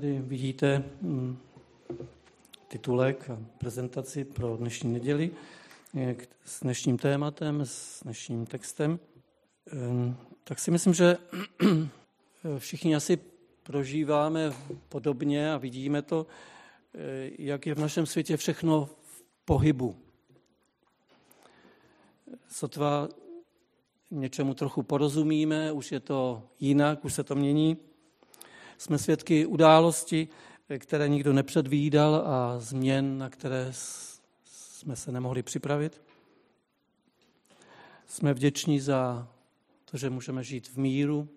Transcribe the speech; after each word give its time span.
tady 0.00 0.18
vidíte 0.18 0.84
mm, 1.02 1.38
titulek 2.68 3.30
a 3.30 3.38
prezentaci 3.58 4.24
pro 4.24 4.56
dnešní 4.56 4.92
neděli 4.92 5.30
s 6.44 6.60
dnešním 6.60 6.98
tématem, 6.98 7.60
s 7.64 8.02
dnešním 8.02 8.46
textem, 8.46 8.98
ehm, 9.72 10.16
tak 10.44 10.58
si 10.58 10.70
myslím, 10.70 10.94
že 10.94 11.16
všichni 12.58 12.96
asi 12.96 13.18
prožíváme 13.62 14.52
podobně 14.88 15.52
a 15.52 15.56
vidíme 15.56 16.02
to, 16.02 16.26
eh, 16.94 17.30
jak 17.38 17.66
je 17.66 17.74
v 17.74 17.78
našem 17.78 18.06
světě 18.06 18.36
všechno 18.36 18.86
v 18.86 19.22
pohybu. 19.44 19.96
Sotva 22.48 23.08
něčemu 24.10 24.54
trochu 24.54 24.82
porozumíme, 24.82 25.72
už 25.72 25.92
je 25.92 26.00
to 26.00 26.42
jinak, 26.60 27.04
už 27.04 27.14
se 27.14 27.24
to 27.24 27.34
mění. 27.34 27.76
Jsme 28.78 28.98
svědky 28.98 29.46
události, 29.46 30.28
které 30.78 31.08
nikdo 31.08 31.32
nepředvídal 31.32 32.14
a 32.14 32.58
změn, 32.58 33.18
na 33.18 33.30
které 33.30 33.72
jsme 34.44 34.96
se 34.96 35.12
nemohli 35.12 35.42
připravit. 35.42 36.02
Jsme 38.06 38.34
vděční 38.34 38.80
za 38.80 39.28
to, 39.84 39.96
že 39.96 40.10
můžeme 40.10 40.44
žít 40.44 40.68
v 40.68 40.76
míru, 40.76 41.28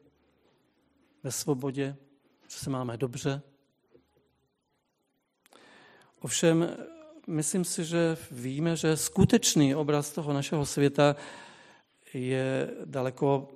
ve 1.23 1.31
svobodě, 1.31 1.95
že 2.47 2.57
se 2.57 2.69
máme 2.69 2.97
dobře. 2.97 3.41
Ovšem, 6.19 6.77
myslím 7.27 7.65
si, 7.65 7.85
že 7.85 8.17
víme, 8.31 8.75
že 8.75 8.97
skutečný 8.97 9.75
obraz 9.75 10.11
toho 10.11 10.33
našeho 10.33 10.65
světa 10.65 11.15
je 12.13 12.73
daleko 12.85 13.49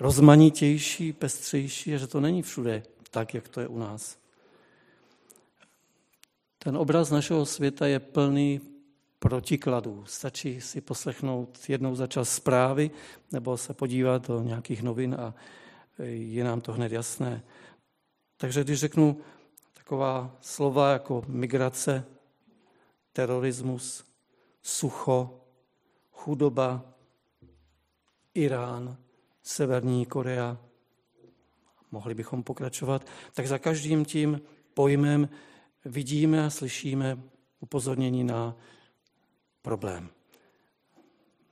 rozmanitější, 0.00 1.12
pestřejší 1.12 1.94
a 1.94 1.98
že 1.98 2.06
to 2.06 2.20
není 2.20 2.42
všude 2.42 2.82
tak, 3.10 3.34
jak 3.34 3.48
to 3.48 3.60
je 3.60 3.68
u 3.68 3.78
nás. 3.78 4.18
Ten 6.58 6.76
obraz 6.76 7.10
našeho 7.10 7.46
světa 7.46 7.86
je 7.86 8.00
plný 8.00 8.60
protikladů. 9.18 10.04
Stačí 10.06 10.60
si 10.60 10.80
poslechnout 10.80 11.58
jednou 11.68 11.94
za 11.94 12.06
čas 12.06 12.34
zprávy 12.34 12.90
nebo 13.32 13.56
se 13.56 13.74
podívat 13.74 14.28
do 14.28 14.42
nějakých 14.42 14.82
novin 14.82 15.14
a 15.14 15.34
je 16.04 16.44
nám 16.44 16.60
to 16.60 16.72
hned 16.72 16.92
jasné. 16.92 17.42
Takže 18.36 18.64
když 18.64 18.78
řeknu 18.78 19.20
taková 19.74 20.36
slova 20.40 20.92
jako 20.92 21.24
migrace, 21.26 22.04
terorismus, 23.12 24.04
sucho, 24.62 25.40
chudoba, 26.12 26.84
Irán, 28.34 28.96
Severní 29.42 30.06
Korea, 30.06 30.58
mohli 31.92 32.14
bychom 32.14 32.42
pokračovat, 32.42 33.06
tak 33.34 33.46
za 33.46 33.58
každým 33.58 34.04
tím 34.04 34.40
pojmem 34.74 35.28
vidíme 35.84 36.46
a 36.46 36.50
slyšíme 36.50 37.18
upozornění 37.60 38.24
na 38.24 38.56
problém. 39.62 40.08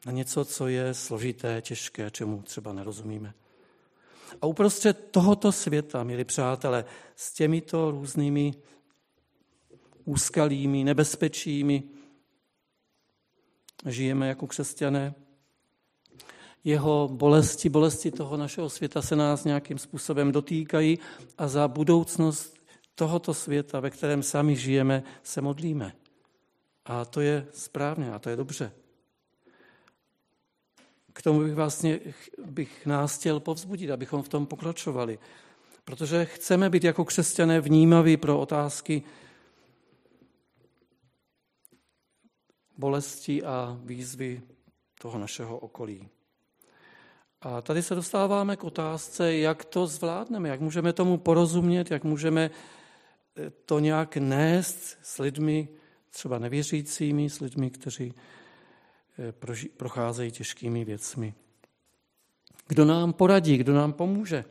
Na 0.06 0.12
něco, 0.12 0.44
co 0.44 0.68
je 0.68 0.94
složité, 0.94 1.62
těžké, 1.62 2.10
čemu 2.10 2.42
třeba 2.42 2.72
nerozumíme. 2.72 3.34
A 4.42 4.46
uprostřed 4.46 5.08
tohoto 5.10 5.52
světa, 5.52 6.04
milí 6.04 6.24
přátelé, 6.24 6.84
s 7.16 7.32
těmito 7.32 7.90
různými 7.90 8.54
úskalými, 10.04 10.84
nebezpečími, 10.84 11.82
žijeme 13.86 14.28
jako 14.28 14.46
křesťané. 14.46 15.14
Jeho 16.64 17.08
bolesti, 17.12 17.68
bolesti 17.68 18.10
toho 18.10 18.36
našeho 18.36 18.70
světa 18.70 19.02
se 19.02 19.16
nás 19.16 19.44
nějakým 19.44 19.78
způsobem 19.78 20.32
dotýkají 20.32 20.98
a 21.38 21.48
za 21.48 21.68
budoucnost 21.68 22.58
tohoto 22.94 23.34
světa, 23.34 23.80
ve 23.80 23.90
kterém 23.90 24.22
sami 24.22 24.56
žijeme, 24.56 25.02
se 25.22 25.40
modlíme. 25.40 25.92
A 26.84 27.04
to 27.04 27.20
je 27.20 27.46
správně 27.52 28.12
a 28.12 28.18
to 28.18 28.30
je 28.30 28.36
dobře. 28.36 28.72
K 31.12 31.22
tomu 31.22 31.40
bych 31.40 31.54
vlastně 31.54 32.00
bych 32.44 32.86
nás 32.86 33.18
chtěl 33.18 33.40
povzbudit, 33.40 33.90
abychom 33.90 34.22
v 34.22 34.28
tom 34.28 34.46
pokračovali. 34.46 35.18
Protože 35.84 36.24
chceme 36.24 36.70
být 36.70 36.84
jako 36.84 37.04
křesťané 37.04 37.60
vnímaví 37.60 38.16
pro 38.16 38.40
otázky 38.40 39.02
bolesti 42.76 43.42
a 43.42 43.78
výzvy 43.84 44.42
toho 45.00 45.18
našeho 45.18 45.58
okolí. 45.58 46.08
A 47.40 47.60
tady 47.60 47.82
se 47.82 47.94
dostáváme 47.94 48.56
k 48.56 48.64
otázce, 48.64 49.34
jak 49.34 49.64
to 49.64 49.86
zvládneme, 49.86 50.48
jak 50.48 50.60
můžeme 50.60 50.92
tomu 50.92 51.18
porozumět, 51.18 51.90
jak 51.90 52.04
můžeme 52.04 52.50
to 53.64 53.78
nějak 53.78 54.16
nést 54.16 54.98
s 55.02 55.18
lidmi, 55.18 55.68
třeba 56.10 56.38
nevěřícími, 56.38 57.30
s 57.30 57.40
lidmi, 57.40 57.70
kteří 57.70 58.14
eh, 59.18 59.32
procházejí 59.76 60.30
těžkými 60.30 60.84
věcmi. 60.84 61.34
Kdo 62.68 62.84
nám 62.84 63.12
poradí, 63.12 63.56
kdo 63.56 63.74
nám 63.74 63.92
pomůže? 63.92 64.44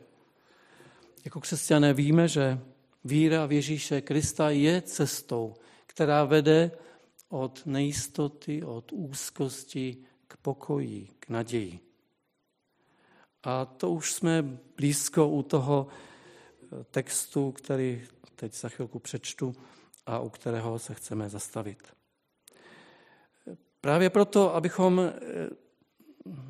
Jako 1.24 1.40
křesťané 1.40 1.94
víme, 1.94 2.28
že 2.28 2.58
víra 3.04 3.46
v 3.46 3.52
Ježíše 3.52 4.00
Krista 4.00 4.50
je 4.50 4.82
cestou, 4.82 5.54
která 5.86 6.24
vede 6.24 6.70
od 7.28 7.62
nejistoty, 7.66 8.62
od 8.62 8.92
úzkosti 8.92 9.96
k 10.26 10.36
pokoji, 10.36 11.08
k 11.20 11.28
naději. 11.28 11.87
A 13.42 13.64
to 13.64 13.90
už 13.90 14.12
jsme 14.12 14.42
blízko 14.76 15.28
u 15.28 15.42
toho 15.42 15.86
eh, 15.86 16.84
textu, 16.90 17.52
který 17.52 18.02
teď 18.36 18.54
za 18.54 18.68
chvilku 18.68 18.98
přečtu 18.98 19.54
a 20.06 20.18
u 20.18 20.28
kterého 20.28 20.78
se 20.78 20.94
chceme 20.94 21.28
zastavit. 21.28 21.82
Právě 23.80 24.10
proto, 24.10 24.54
abychom 24.54 25.00
eh, 25.00 25.12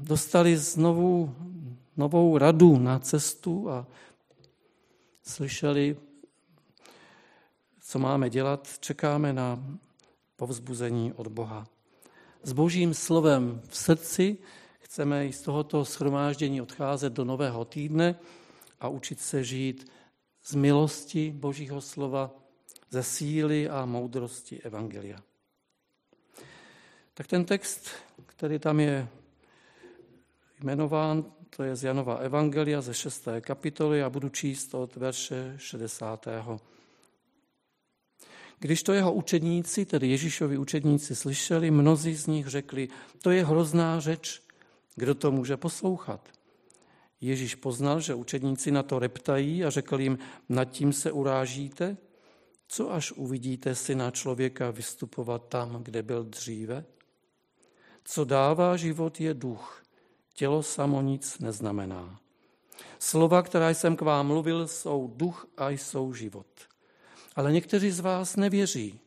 dostali 0.01 0.57
znovu 0.57 1.35
novou 1.97 2.39
radu 2.39 2.79
na 2.79 2.99
cestu 2.99 3.71
a 3.71 3.87
slyšeli, 5.23 5.97
co 7.81 7.99
máme 7.99 8.31
dělat, 8.31 8.79
čekáme 8.81 9.33
na 9.33 9.65
povzbuzení 10.37 11.13
od 11.13 11.27
Boha. 11.27 11.67
S 12.43 12.53
božím 12.53 12.95
slovem 12.95 13.63
v 13.69 13.77
srdci 13.77 14.39
chceme 14.89 15.33
z 15.33 15.41
tohoto 15.41 15.85
schromáždění 15.85 16.63
odcházet 16.63 17.13
do 17.13 17.25
nového 17.25 17.65
týdne 17.65 18.15
a 18.81 18.89
učit 18.89 19.21
se 19.21 19.45
žít 19.45 19.93
z 20.45 20.55
milosti 20.55 21.33
božího 21.37 21.81
slova 21.81 22.31
ze 22.91 23.03
síly 23.03 23.69
a 23.69 23.85
moudrosti 23.85 24.63
Evangelia. 24.63 25.19
Tak 27.15 27.27
ten 27.27 27.45
text, 27.45 27.91
který 28.27 28.59
tam 28.59 28.81
je 28.81 29.09
jmenován, 30.63 31.25
to 31.57 31.63
je 31.63 31.77
z 31.77 31.85
Janova 31.85 32.17
Evangelia 32.17 32.81
ze 32.81 32.95
6. 32.95 33.29
kapitoly 33.41 34.03
a 34.03 34.11
budu 34.11 34.29
číst 34.29 34.75
od 34.75 34.97
verše 34.97 35.55
60. 35.57 36.29
Když 38.59 38.83
to 38.83 38.93
jeho 38.93 39.13
učedníci, 39.13 39.85
tedy 39.85 40.09
Ježíšovi 40.09 40.59
učedníci, 40.59 41.17
slyšeli, 41.17 41.71
mnozí 41.71 42.15
z 42.15 42.27
nich 42.27 42.47
řekli, 42.47 42.89
to 43.23 43.31
je 43.31 43.45
hrozná 43.45 44.01
řeč, 44.01 44.48
kdo 44.99 45.15
to 45.15 45.33
může 45.33 45.57
poslouchat? 45.57 46.29
Ježíš 47.21 47.55
poznal, 47.55 48.01
že 48.01 48.15
učedníci 48.15 48.71
na 48.71 48.83
to 48.83 48.99
reptají 48.99 49.65
a 49.65 49.71
řekl 49.71 50.01
jim, 50.01 50.19
nad 50.49 50.65
tím 50.65 50.93
se 50.93 51.13
urážíte? 51.13 51.97
Co 52.69 52.93
až 52.93 53.13
uvidíte 53.13 53.75
syna 53.75 54.11
člověka 54.11 54.71
vystupovat 54.71 55.49
tam, 55.49 55.83
kde 55.83 56.03
byl 56.03 56.25
dříve? 56.25 56.85
Co 58.05 58.25
dává 58.25 58.77
život 58.77 59.21
je 59.21 59.35
duch, 59.35 59.83
tělo 60.35 60.63
samo 60.63 61.03
nic 61.03 61.39
neznamená. 61.39 62.21
Slova, 62.99 63.43
která 63.43 63.71
jsem 63.71 63.97
k 63.97 64.01
vám 64.01 64.27
mluvil, 64.27 64.69
jsou 64.69 65.13
duch 65.17 65.47
a 65.57 65.71
jsou 65.71 66.15
život. 66.15 66.47
Ale 67.37 67.53
někteří 67.53 67.91
z 67.91 68.01
vás 68.01 68.37
nevěří. 68.37 69.01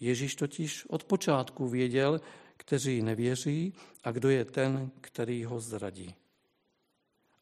Ježíš 0.00 0.34
totiž 0.34 0.86
od 0.86 1.04
počátku 1.04 1.68
věděl, 1.68 2.20
kteří 2.62 3.02
nevěří 3.02 3.74
a 4.04 4.10
kdo 4.10 4.30
je 4.30 4.44
ten, 4.44 4.90
který 5.00 5.44
ho 5.44 5.60
zradí. 5.60 6.14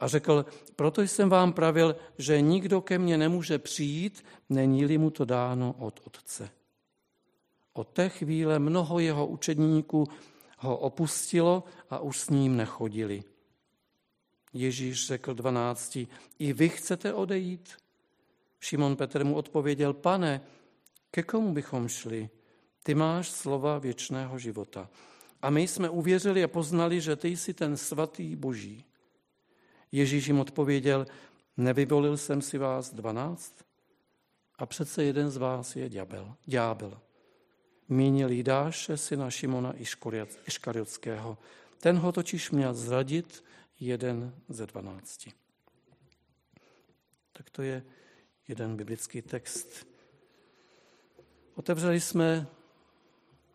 A 0.00 0.08
řekl, 0.08 0.46
proto 0.76 1.02
jsem 1.02 1.28
vám 1.28 1.52
pravil, 1.52 1.96
že 2.19 2.40
nikdo 2.40 2.81
ke 2.81 2.99
mně 2.99 3.19
nemůže 3.19 3.58
přijít, 3.58 4.25
není-li 4.49 4.99
mu 4.99 5.11
to 5.11 5.25
dáno 5.25 5.75
od 5.78 6.00
Otce. 6.05 6.50
Od 7.72 7.88
té 7.88 8.08
chvíle 8.08 8.58
mnoho 8.58 8.99
jeho 8.99 9.26
učedníků 9.26 10.08
ho 10.58 10.76
opustilo 10.76 11.64
a 11.90 11.99
už 11.99 12.19
s 12.19 12.31
ním 12.31 12.56
nechodili. 12.56 13.22
Ježíš 14.52 15.06
řekl 15.06 15.34
dvanácti, 15.34 16.08
i 16.38 16.52
vy 16.52 16.69
chcete 16.69 17.12
odejít? 17.12 17.76
Šimon 18.61 18.96
Petr 18.96 19.25
mu 19.25 19.34
odpověděl, 19.34 19.93
pane, 19.93 20.40
ke 21.11 21.22
komu 21.22 21.52
bychom 21.52 21.88
šli? 21.88 22.31
Ty 22.82 22.94
máš 22.94 23.31
slova 23.31 23.78
věčného 23.78 24.38
života. 24.38 24.88
A 25.43 25.51
my 25.51 25.69
jsme 25.69 25.91
uvěřili 25.91 26.45
a 26.45 26.49
poznali, 26.49 27.01
že 27.01 27.17
ty 27.17 27.29
jsi 27.29 27.55
ten 27.55 27.77
svatý 27.77 28.37
boží. 28.37 28.85
Ježíš 29.93 30.27
jim 30.27 30.41
odpověděl, 30.41 31.07
nevyvolil 31.57 32.17
jsem 32.17 32.43
si 32.43 32.59
vás 32.59 32.95
dvanáct? 32.95 33.55
A 34.59 34.67
přece 34.67 35.05
jeden 35.05 35.31
z 35.31 35.37
vás 35.37 35.77
je 35.77 35.89
ďábel. 35.89 36.35
ďábel. 36.47 37.01
Mínil 37.89 38.31
Jidáše, 38.31 38.97
syna 38.97 39.31
Šimona 39.31 39.75
Iškariotského. 40.47 41.39
Ten 41.79 41.97
ho 41.97 42.13
totiž 42.13 42.51
měl 42.51 42.75
zradit 42.75 43.45
jeden 43.81 44.35
ze 44.49 44.67
dvanácti. 44.67 45.33
Tak 47.33 47.51
to 47.51 47.63
je 47.63 47.83
jeden 48.49 48.77
biblický 48.77 49.23
text. 49.23 49.87
Otevřeli 51.55 52.01
jsme 52.01 52.47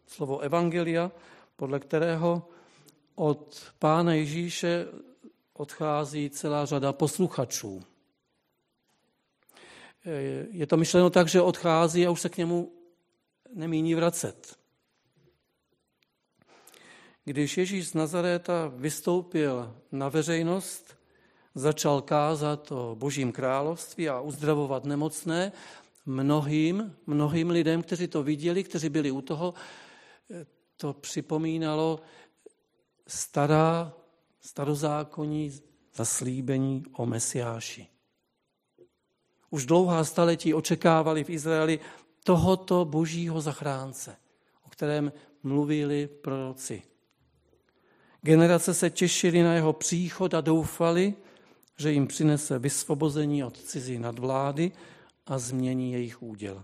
slovo 0.07 0.39
Evangelia, 0.39 1.11
podle 1.55 1.79
kterého 1.79 2.49
od 3.15 3.71
Pána 3.79 4.13
Ježíše 4.13 4.85
odchází 5.53 6.29
celá 6.29 6.65
řada 6.65 6.93
posluchačů. 6.93 7.83
Je 10.51 10.67
to 10.67 10.77
myšleno 10.77 11.09
tak, 11.09 11.27
že 11.27 11.41
odchází 11.41 12.07
a 12.07 12.11
už 12.11 12.21
se 12.21 12.29
k 12.29 12.37
němu 12.37 12.71
nemíní 13.53 13.95
vracet. 13.95 14.55
Když 17.25 17.57
Ježíš 17.57 17.87
z 17.87 17.93
Nazaréta 17.93 18.71
vystoupil 18.75 19.75
na 19.91 20.09
veřejnost, 20.09 20.97
začal 21.55 22.01
kázat 22.01 22.71
o 22.71 22.95
božím 22.99 23.31
království 23.31 24.09
a 24.09 24.19
uzdravovat 24.19 24.85
nemocné, 24.85 25.51
mnohým, 26.05 26.95
mnohým 27.07 27.49
lidem, 27.49 27.83
kteří 27.83 28.07
to 28.07 28.23
viděli, 28.23 28.63
kteří 28.63 28.89
byli 28.89 29.11
u 29.11 29.21
toho, 29.21 29.53
to 30.77 30.93
připomínalo 30.93 31.99
stará, 33.07 33.93
starozákonní 34.41 35.51
zaslíbení 35.95 36.83
o 36.91 37.05
Mesiáši. 37.05 37.87
Už 39.49 39.65
dlouhá 39.65 40.03
staletí 40.03 40.53
očekávali 40.53 41.23
v 41.23 41.29
Izraeli 41.29 41.79
tohoto 42.23 42.85
božího 42.85 43.41
zachránce, 43.41 44.17
o 44.63 44.69
kterém 44.69 45.13
mluvili 45.43 46.07
proroci. 46.07 46.83
Generace 48.21 48.73
se 48.73 48.89
těšily 48.89 49.43
na 49.43 49.53
jeho 49.53 49.73
příchod 49.73 50.33
a 50.33 50.41
doufali, 50.41 51.13
že 51.77 51.91
jim 51.91 52.07
přinese 52.07 52.59
vysvobození 52.59 53.43
od 53.43 53.57
cizí 53.57 53.99
nadvlády 53.99 54.71
a 55.25 55.39
změní 55.39 55.91
jejich 55.91 56.21
úděl. 56.21 56.63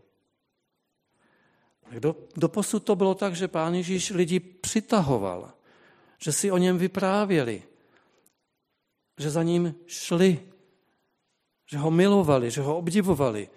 Do, 2.00 2.16
doposud 2.38 2.84
to 2.84 2.96
bylo 2.96 3.16
tak, 3.16 3.36
že 3.36 3.48
pán 3.48 3.76
Ježíš 3.76 4.10
lidi 4.10 4.40
přitahoval, 4.40 5.54
že 6.18 6.32
si 6.32 6.52
o 6.52 6.58
něm 6.58 6.78
vyprávěli, 6.78 7.64
že 9.18 9.30
za 9.30 9.44
ním 9.44 9.76
šli, 9.86 10.40
že 11.66 11.78
ho 11.78 11.92
milovali, 11.92 12.52
že 12.52 12.62
ho 12.62 12.78
obdivovali, 12.78 13.50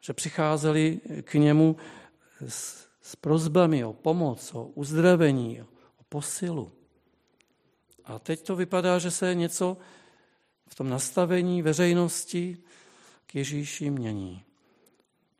že 0.00 0.12
přicházeli 0.12 1.00
k 1.22 1.34
němu 1.34 1.76
s, 2.48 2.86
s 3.02 3.16
prozbami 3.16 3.84
o 3.84 3.92
pomoc, 3.92 4.54
o 4.54 4.64
uzdravení, 4.64 5.62
o 6.00 6.04
posilu. 6.08 6.72
A 8.04 8.18
teď 8.18 8.42
to 8.42 8.56
vypadá, 8.56 8.98
že 8.98 9.10
se 9.10 9.34
něco 9.34 9.76
v 10.68 10.74
tom 10.74 10.88
nastavení 10.88 11.62
veřejnosti 11.62 12.58
k 13.26 13.34
Ježíši 13.34 13.90
mění. 13.90 14.44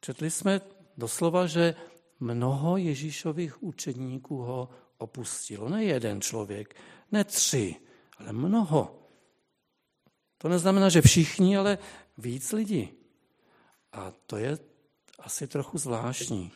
Četli 0.00 0.30
jsme 0.30 0.60
doslova, 0.96 1.46
že 1.46 1.74
mnoho 2.20 2.76
Ježíšových 2.76 3.62
učedníků 3.62 4.36
ho 4.36 4.68
opustilo. 4.98 5.68
Ne 5.68 5.84
jeden 5.84 6.20
člověk, 6.20 6.76
ne 7.12 7.24
tři, 7.24 7.76
ale 8.18 8.32
mnoho. 8.32 8.98
To 10.38 10.48
neznamená, 10.48 10.88
že 10.88 11.02
všichni, 11.02 11.56
ale 11.56 11.78
víc 12.18 12.52
lidí. 12.52 12.88
A 13.92 14.12
to 14.26 14.36
je 14.36 14.58
asi 15.18 15.46
trochu 15.46 15.78
zvláštní. 15.78 16.52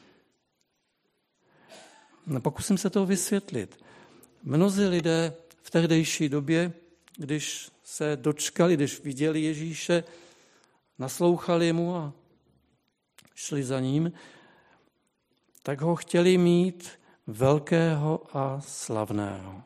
No, 2.26 2.40
pokusím 2.40 2.78
se 2.78 2.90
to 2.90 3.06
vysvětlit. 3.06 3.84
Mnozí 4.42 4.84
lidé 4.84 5.34
v 5.62 5.70
tehdejší 5.70 6.28
době, 6.28 6.72
když 7.16 7.70
se 7.84 8.16
dočkali, 8.16 8.74
když 8.74 9.00
viděli 9.00 9.42
Ježíše, 9.42 10.04
naslouchali 10.98 11.72
mu 11.72 11.96
a 11.96 12.12
šli 13.38 13.62
za 13.64 13.80
ním, 13.80 14.12
tak 15.62 15.80
ho 15.80 15.96
chtěli 15.96 16.38
mít 16.38 16.90
velkého 17.26 18.36
a 18.36 18.60
slavného. 18.60 19.62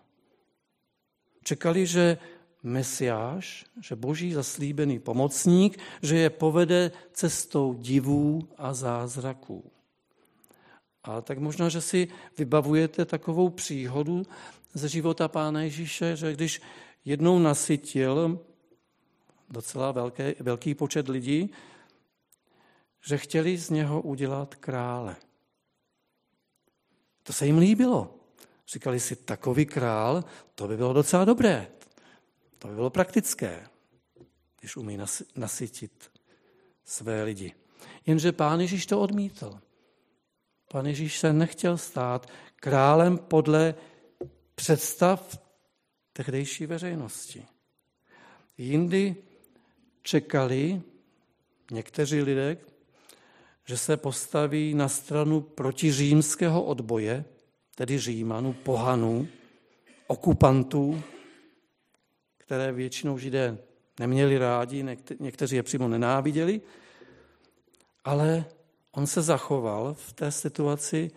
Čekali, 1.44 1.86
že 1.86 2.18
Mesiáš, 2.62 3.64
že 3.80 3.96
boží 3.96 4.32
zaslíbený 4.32 4.98
pomocník, 4.98 5.78
že 6.02 6.16
je 6.16 6.30
povede 6.30 6.92
cestou 7.12 7.74
divů 7.74 8.48
a 8.58 8.74
zázraků. 8.74 9.70
A 11.04 11.20
tak 11.20 11.38
možná, 11.38 11.68
že 11.68 11.80
si 11.80 12.08
vybavujete 12.38 13.04
takovou 13.04 13.48
příhodu 13.48 14.22
ze 14.74 14.88
života 14.88 15.28
Pána 15.28 15.62
Ježíše, 15.62 16.16
že 16.16 16.32
když 16.32 16.60
jednou 17.04 17.38
nasytil 17.38 18.40
docela 19.50 19.92
velký, 19.92 20.22
velký 20.40 20.74
počet 20.74 21.08
lidí, 21.08 21.50
že 23.04 23.18
chtěli 23.18 23.58
z 23.58 23.70
něho 23.70 24.00
udělat 24.00 24.54
krále. 24.54 25.16
To 27.22 27.32
se 27.32 27.46
jim 27.46 27.58
líbilo. 27.58 28.14
Říkali 28.68 29.00
si, 29.00 29.16
takový 29.16 29.66
král, 29.66 30.24
to 30.54 30.68
by 30.68 30.76
bylo 30.76 30.92
docela 30.92 31.24
dobré. 31.24 31.66
To 32.58 32.68
by 32.68 32.74
bylo 32.74 32.90
praktické, 32.90 33.66
když 34.60 34.76
umí 34.76 34.98
nasytit 35.36 36.10
své 36.84 37.22
lidi. 37.22 37.54
Jenže 38.06 38.32
pán 38.32 38.60
Ježíš 38.60 38.86
to 38.86 39.00
odmítl. 39.00 39.60
Pán 40.72 40.86
Ježíš 40.86 41.18
se 41.18 41.32
nechtěl 41.32 41.78
stát 41.78 42.30
králem 42.56 43.18
podle 43.18 43.74
představ 44.54 45.38
tehdejší 46.12 46.66
veřejnosti. 46.66 47.46
Jindy 48.58 49.16
čekali 50.02 50.82
někteří 51.70 52.22
lidé, 52.22 52.56
že 53.64 53.76
se 53.76 53.96
postaví 53.96 54.74
na 54.74 54.88
stranu 54.88 55.40
proti 55.40 55.92
římského 55.92 56.62
odboje, 56.62 57.24
tedy 57.74 57.98
Římanů, 57.98 58.52
pohanů, 58.52 59.28
okupantů, 60.06 61.02
které 62.38 62.72
většinou 62.72 63.18
Židé 63.18 63.58
neměli 64.00 64.38
rádi, 64.38 64.84
někteří 65.20 65.56
je 65.56 65.62
přímo 65.62 65.88
nenáviděli, 65.88 66.60
ale 68.04 68.44
on 68.92 69.06
se 69.06 69.22
zachoval 69.22 69.94
v 69.94 70.12
té 70.12 70.32
situaci 70.32 71.10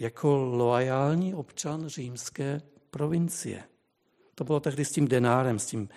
jako 0.00 0.36
loajální 0.36 1.34
občan 1.34 1.88
římské 1.88 2.60
provincie. 2.90 3.64
To 4.34 4.44
bylo 4.44 4.60
tehdy 4.60 4.84
s 4.84 4.92
tím 4.92 5.08
denárem, 5.08 5.58
s 5.58 5.66
tím 5.66 5.88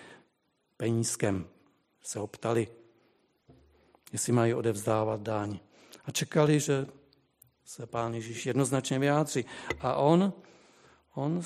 penízkem. 0.76 1.46
Se 2.02 2.18
ho 2.18 2.26
ptali, 2.26 2.68
jestli 4.14 4.32
mají 4.32 4.54
odevzdávat 4.54 5.20
daň. 5.20 5.58
A 6.04 6.10
čekali, 6.10 6.60
že 6.60 6.86
se 7.64 7.86
pán 7.86 8.14
Ježíš 8.14 8.46
jednoznačně 8.46 8.98
vyjádří. 8.98 9.44
A 9.80 9.94
on, 9.94 10.32
on 11.14 11.42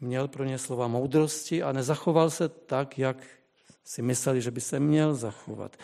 měl 0.00 0.28
pro 0.28 0.44
ně 0.44 0.58
slova 0.58 0.88
moudrosti 0.88 1.62
a 1.62 1.72
nezachoval 1.72 2.30
se 2.30 2.48
tak, 2.48 2.98
jak 2.98 3.16
si 3.84 4.02
mysleli, 4.02 4.42
že 4.42 4.50
by 4.50 4.60
se 4.60 4.80
měl 4.80 5.14
zachovat. 5.14 5.76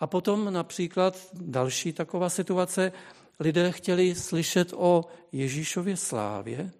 A 0.00 0.06
potom 0.06 0.52
například 0.52 1.28
další 1.32 1.92
taková 1.92 2.28
situace, 2.28 2.92
lidé 3.40 3.72
chtěli 3.72 4.14
slyšet 4.14 4.72
o 4.76 5.04
Ježíšově 5.32 5.96
slávě 5.96 6.70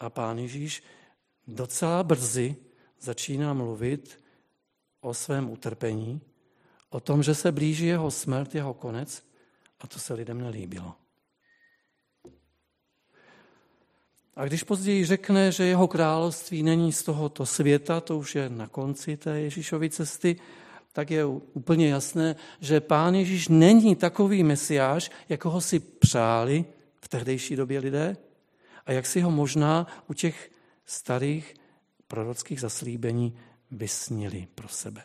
a 0.00 0.10
pán 0.10 0.38
Ježíš 0.38 0.82
docela 1.46 2.02
brzy 2.02 2.56
začíná 3.00 3.54
mluvit 3.54 4.24
o 5.00 5.14
svém 5.14 5.50
utrpení, 5.50 6.20
o 6.90 7.00
tom, 7.00 7.22
že 7.22 7.34
se 7.34 7.52
blíží 7.52 7.86
jeho 7.86 8.10
smrt, 8.10 8.54
jeho 8.54 8.74
konec 8.74 9.22
a 9.80 9.86
to 9.86 9.98
se 9.98 10.14
lidem 10.14 10.40
nelíbilo. 10.40 10.94
A 14.36 14.44
když 14.44 14.62
později 14.62 15.04
řekne, 15.04 15.52
že 15.52 15.64
jeho 15.64 15.88
království 15.88 16.62
není 16.62 16.92
z 16.92 17.02
tohoto 17.02 17.46
světa, 17.46 18.00
to 18.00 18.18
už 18.18 18.34
je 18.34 18.48
na 18.48 18.66
konci 18.66 19.16
té 19.16 19.40
Ježíšovy 19.40 19.90
cesty, 19.90 20.36
tak 20.92 21.10
je 21.10 21.24
úplně 21.24 21.88
jasné, 21.88 22.36
že 22.60 22.80
pán 22.80 23.14
Ježíš 23.14 23.48
není 23.48 23.96
takový 23.96 24.42
mesiáš, 24.42 25.10
jako 25.28 25.50
ho 25.50 25.60
si 25.60 25.80
přáli 25.80 26.64
v 27.00 27.08
tehdejší 27.08 27.56
době 27.56 27.80
lidé 27.80 28.16
a 28.86 28.92
jak 28.92 29.06
si 29.06 29.20
ho 29.20 29.30
možná 29.30 29.86
u 30.08 30.14
těch 30.14 30.50
starých 30.86 31.54
prorockých 32.08 32.60
zaslíbení 32.60 33.38
vysnili 33.70 34.48
pro 34.54 34.68
sebe. 34.68 35.02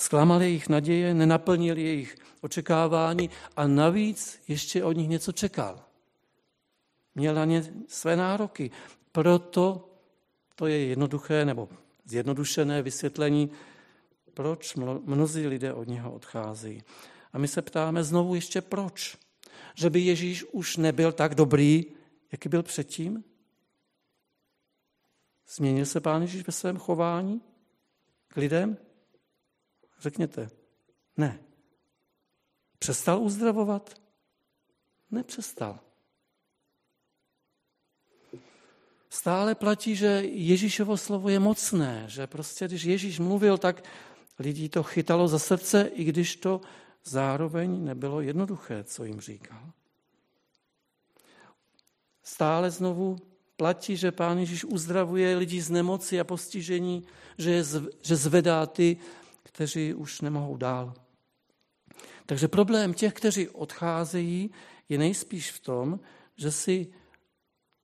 Zklamali 0.00 0.44
jejich 0.44 0.68
naděje, 0.68 1.14
nenaplnili 1.14 1.82
jejich 1.82 2.16
očekávání 2.40 3.30
a 3.56 3.66
navíc 3.66 4.40
ještě 4.48 4.84
od 4.84 4.92
nich 4.92 5.08
něco 5.08 5.32
čekal. 5.32 5.84
Měl 7.14 7.34
na 7.34 7.44
ně 7.44 7.64
své 7.88 8.16
nároky. 8.16 8.70
Proto 9.12 9.88
to 10.54 10.66
je 10.66 10.86
jednoduché 10.86 11.44
nebo 11.44 11.68
zjednodušené 12.04 12.82
vysvětlení, 12.82 13.50
Proč 14.34 14.74
mnozí 15.04 15.46
lidé 15.46 15.72
od 15.72 15.88
něho 15.88 16.12
odcházejí? 16.12 16.82
A 17.32 17.38
my 17.38 17.48
se 17.48 17.62
ptáme 17.62 18.04
znovu 18.04 18.34
ještě 18.34 18.60
proč. 18.60 19.18
Že 19.74 19.90
by 19.90 20.00
Ježíš 20.00 20.44
už 20.44 20.76
nebyl 20.76 21.12
tak 21.12 21.34
dobrý, 21.34 21.84
jaký 22.32 22.48
byl 22.48 22.62
předtím? 22.62 23.24
Změnil 25.48 25.86
se 25.86 26.00
Pán 26.00 26.22
Ježíš 26.22 26.46
ve 26.46 26.52
svém 26.52 26.76
chování 26.76 27.40
k 28.28 28.36
lidem? 28.36 28.76
Řekněte, 30.00 30.50
ne. 31.16 31.38
Přestal 32.78 33.22
uzdravovat? 33.22 33.94
Nepřestal. 35.10 35.80
Stále 39.10 39.54
platí, 39.54 39.96
že 39.96 40.06
Ježíšovo 40.24 40.96
slovo 40.96 41.28
je 41.28 41.38
mocné, 41.38 42.04
že 42.06 42.26
prostě 42.26 42.68
když 42.68 42.84
Ježíš 42.84 43.18
mluvil, 43.18 43.58
tak 43.58 43.84
lidí 44.38 44.68
to 44.68 44.82
chytalo 44.82 45.28
za 45.28 45.38
srdce, 45.38 45.90
i 45.94 46.04
když 46.04 46.36
to 46.36 46.60
zároveň 47.04 47.84
nebylo 47.84 48.20
jednoduché, 48.20 48.84
co 48.84 49.04
jim 49.04 49.20
říkal. 49.20 49.72
Stále 52.22 52.70
znovu 52.70 53.18
platí, 53.56 53.96
že 53.96 54.12
Pán 54.12 54.38
Ježíš 54.38 54.64
uzdravuje 54.64 55.36
lidi 55.36 55.60
z 55.60 55.70
nemoci 55.70 56.20
a 56.20 56.24
postižení, 56.24 57.04
že, 57.38 57.50
je, 57.50 57.64
že 58.00 58.16
zvedá 58.16 58.66
ty, 58.66 58.96
kteří 59.52 59.94
už 59.94 60.20
nemohou 60.20 60.56
dál. 60.56 60.94
Takže 62.26 62.48
problém 62.48 62.94
těch, 62.94 63.12
kteří 63.12 63.48
odcházejí, 63.48 64.50
je 64.88 64.98
nejspíš 64.98 65.50
v 65.50 65.60
tom, 65.60 66.00
že 66.36 66.52
si 66.52 66.86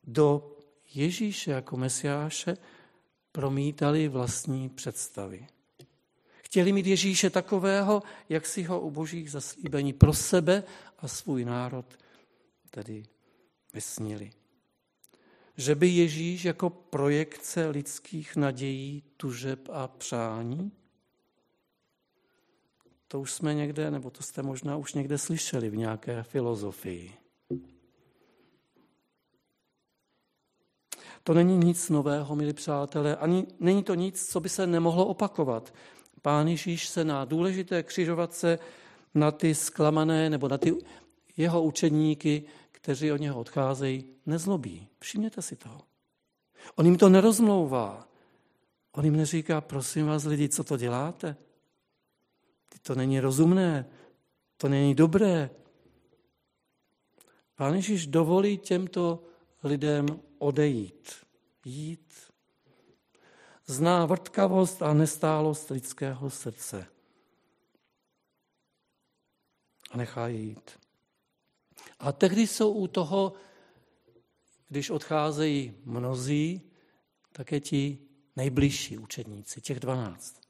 do 0.04 0.56
Ježíše 0.94 1.50
jako 1.50 1.76
Mesiáše 1.76 2.56
promítali 3.32 4.08
vlastní 4.08 4.68
představy. 4.68 5.46
Chtěli 6.36 6.72
mít 6.72 6.86
Ježíše 6.86 7.30
takového, 7.30 8.02
jak 8.28 8.46
si 8.46 8.62
ho 8.62 8.80
u 8.80 8.90
božích 8.90 9.30
zaslíbení 9.30 9.92
pro 9.92 10.14
sebe 10.14 10.62
a 10.98 11.08
svůj 11.08 11.44
národ 11.44 11.98
tedy 12.70 13.02
vysnili. 13.74 14.30
Že 15.56 15.74
by 15.74 15.88
Ježíš 15.88 16.44
jako 16.44 16.70
projekce 16.70 17.68
lidských 17.68 18.36
nadějí, 18.36 19.02
tužeb 19.16 19.68
a 19.72 19.88
přání? 19.88 20.72
To 23.08 23.20
už 23.20 23.32
jsme 23.32 23.54
někde, 23.54 23.90
nebo 23.90 24.10
to 24.10 24.22
jste 24.22 24.42
možná 24.42 24.76
už 24.76 24.94
někde 24.94 25.18
slyšeli 25.18 25.70
v 25.70 25.76
nějaké 25.76 26.22
filozofii. 26.22 27.12
To 31.22 31.34
není 31.34 31.58
nic 31.58 31.90
nového, 31.90 32.36
milí 32.36 32.52
přátelé, 32.52 33.16
ani 33.16 33.46
není 33.60 33.82
to 33.82 33.94
nic, 33.94 34.30
co 34.30 34.40
by 34.40 34.48
se 34.48 34.66
nemohlo 34.66 35.06
opakovat. 35.06 35.74
Pán 36.22 36.48
Ježíš 36.48 36.88
se 36.88 37.04
na 37.04 37.24
důležité 37.24 37.82
křižovatce 37.82 38.58
na 39.14 39.30
ty 39.30 39.54
zklamané 39.54 40.30
nebo 40.30 40.48
na 40.48 40.58
ty 40.58 40.74
jeho 41.36 41.62
učedníky, 41.62 42.42
kteří 42.72 43.12
od 43.12 43.20
něho 43.20 43.40
odcházejí, 43.40 44.04
nezlobí. 44.26 44.88
Všimněte 44.98 45.42
si 45.42 45.56
toho. 45.56 45.80
On 46.74 46.86
jim 46.86 46.98
to 46.98 47.08
nerozmlouvá. 47.08 48.08
On 48.92 49.04
jim 49.04 49.16
neříká, 49.16 49.60
prosím 49.60 50.06
vás 50.06 50.24
lidi, 50.24 50.48
co 50.48 50.64
to 50.64 50.76
děláte? 50.76 51.36
To 52.86 52.94
není 52.94 53.20
rozumné, 53.20 53.90
to 54.56 54.68
není 54.68 54.94
dobré. 54.94 55.50
Pán 57.54 57.74
Ježíš 57.74 58.06
dovolí 58.06 58.58
těmto 58.58 59.22
lidem 59.62 60.06
odejít, 60.38 61.12
jít. 61.64 62.14
Zná 63.66 64.06
vrtkavost 64.06 64.82
a 64.82 64.94
nestálost 64.94 65.70
lidského 65.70 66.30
srdce. 66.30 66.86
A 69.90 69.96
nechá 69.96 70.28
je 70.28 70.40
jít. 70.40 70.70
A 71.98 72.12
tehdy 72.12 72.46
jsou 72.46 72.72
u 72.72 72.86
toho, 72.86 73.32
když 74.68 74.90
odcházejí 74.90 75.74
mnozí, 75.84 76.62
také 77.32 77.60
ti 77.60 77.98
nejbližší 78.36 78.98
učedníci, 78.98 79.60
těch 79.60 79.80
dvanáct. 79.80 80.40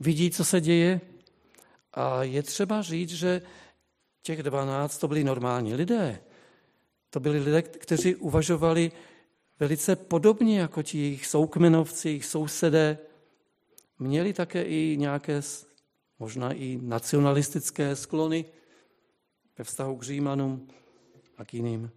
Vidí, 0.00 0.30
co 0.30 0.44
se 0.44 0.60
děje 0.60 1.17
a 1.98 2.22
je 2.22 2.42
třeba 2.42 2.82
říct, 2.82 3.10
že 3.10 3.42
těch 4.22 4.42
dvanáct 4.42 4.98
to 4.98 5.08
byli 5.08 5.24
normální 5.24 5.74
lidé. 5.74 6.20
To 7.10 7.20
byli 7.20 7.38
lidé, 7.38 7.62
kteří 7.62 8.14
uvažovali 8.14 8.92
velice 9.60 9.96
podobně 9.96 10.60
jako 10.60 10.82
ti 10.82 10.98
jejich 10.98 11.26
soukmenovci, 11.26 12.08
jejich 12.08 12.24
sousedé. 12.24 12.98
Měli 13.98 14.32
také 14.32 14.62
i 14.62 14.96
nějaké 14.98 15.40
možná 16.18 16.52
i 16.52 16.78
nacionalistické 16.82 17.96
sklony 17.96 18.44
ve 19.58 19.64
vztahu 19.64 19.96
k 19.96 20.02
Římanům 20.02 20.68
a 21.38 21.44
k 21.44 21.54
jiným. 21.54 21.90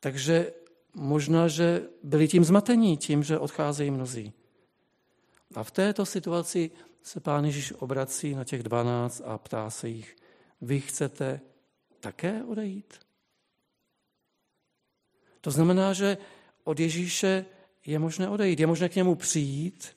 Takže 0.00 0.52
možná, 0.94 1.48
že 1.48 1.88
byli 2.02 2.28
tím 2.28 2.44
zmatení, 2.44 2.96
tím, 2.96 3.22
že 3.22 3.38
odcházejí 3.38 3.90
mnozí. 3.90 4.32
A 5.54 5.62
v 5.62 5.70
této 5.70 6.06
situaci 6.06 6.70
se 7.08 7.20
pán 7.20 7.44
Ježíš 7.44 7.72
obrací 7.72 8.34
na 8.34 8.44
těch 8.44 8.62
dvanáct 8.62 9.22
a 9.24 9.38
ptá 9.38 9.70
se 9.70 9.88
jich, 9.88 10.16
vy 10.60 10.80
chcete 10.80 11.40
také 12.00 12.44
odejít? 12.44 12.98
To 15.40 15.50
znamená, 15.50 15.92
že 15.92 16.18
od 16.64 16.80
Ježíše 16.80 17.46
je 17.86 17.98
možné 17.98 18.28
odejít, 18.28 18.60
je 18.60 18.66
možné 18.66 18.88
k 18.88 18.94
němu 18.94 19.14
přijít 19.14 19.96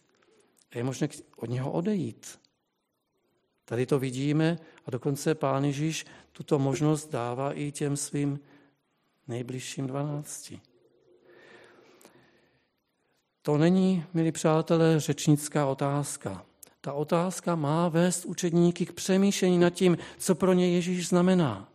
a 0.71 0.77
je 0.77 0.83
možné 0.83 1.07
od 1.35 1.49
něho 1.49 1.71
odejít. 1.71 2.39
Tady 3.65 3.85
to 3.85 3.99
vidíme 3.99 4.57
a 4.85 4.91
dokonce 4.91 5.35
pán 5.35 5.65
Ježíš 5.65 6.05
tuto 6.31 6.59
možnost 6.59 7.09
dává 7.09 7.53
i 7.53 7.71
těm 7.71 7.97
svým 7.97 8.39
nejbližším 9.27 9.87
dvanácti. 9.87 10.61
To 13.41 13.57
není, 13.57 14.05
milí 14.13 14.31
přátelé, 14.31 14.99
řečnická 14.99 15.67
otázka. 15.67 16.50
Ta 16.81 16.93
otázka 16.93 17.55
má 17.55 17.89
vést 17.89 18.25
učedníky 18.25 18.85
k 18.85 18.93
přemýšlení 18.93 19.57
nad 19.57 19.69
tím, 19.69 19.97
co 20.17 20.35
pro 20.35 20.53
ně 20.53 20.69
Ježíš 20.69 21.07
znamená. 21.07 21.71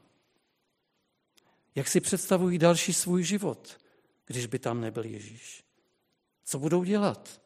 Jak 1.75 1.89
si 1.89 2.01
představují 2.01 2.59
další 2.59 2.93
svůj 2.93 3.23
život, 3.23 3.79
když 4.27 4.47
by 4.47 4.59
tam 4.59 4.81
nebyl 4.81 5.05
Ježíš? 5.05 5.65
Co 6.45 6.59
budou 6.59 6.85
dělat? 6.85 7.41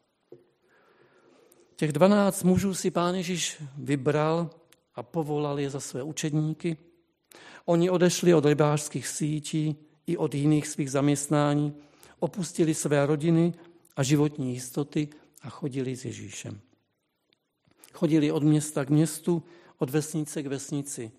Těch 1.76 1.92
dvanáct 1.92 2.42
mužů 2.42 2.74
si 2.74 2.90
pán 2.90 3.14
Ježíš 3.14 3.62
vybral 3.76 4.50
a 4.94 5.02
povolal 5.02 5.60
je 5.60 5.70
za 5.70 5.80
své 5.80 6.02
učedníky. 6.02 6.76
Oni 7.64 7.90
odešli 7.90 8.34
od 8.34 8.44
rybářských 8.44 9.08
sítí 9.08 9.76
i 10.06 10.16
od 10.16 10.34
jiných 10.34 10.68
svých 10.68 10.90
zaměstnání, 10.90 11.74
opustili 12.18 12.74
své 12.74 13.06
rodiny 13.06 13.54
a 13.96 14.02
životní 14.02 14.52
jistoty 14.52 15.08
a 15.42 15.50
chodili 15.50 15.96
s 15.96 16.04
Ježíšem. 16.04 16.60
Chodili 18.00 18.32
od 18.32 18.42
města 18.42 18.84
k 18.84 18.90
městu, 18.90 19.42
od 19.78 19.90
vesnice 19.90 20.42
k 20.42 20.46
vesnici. 20.46 21.12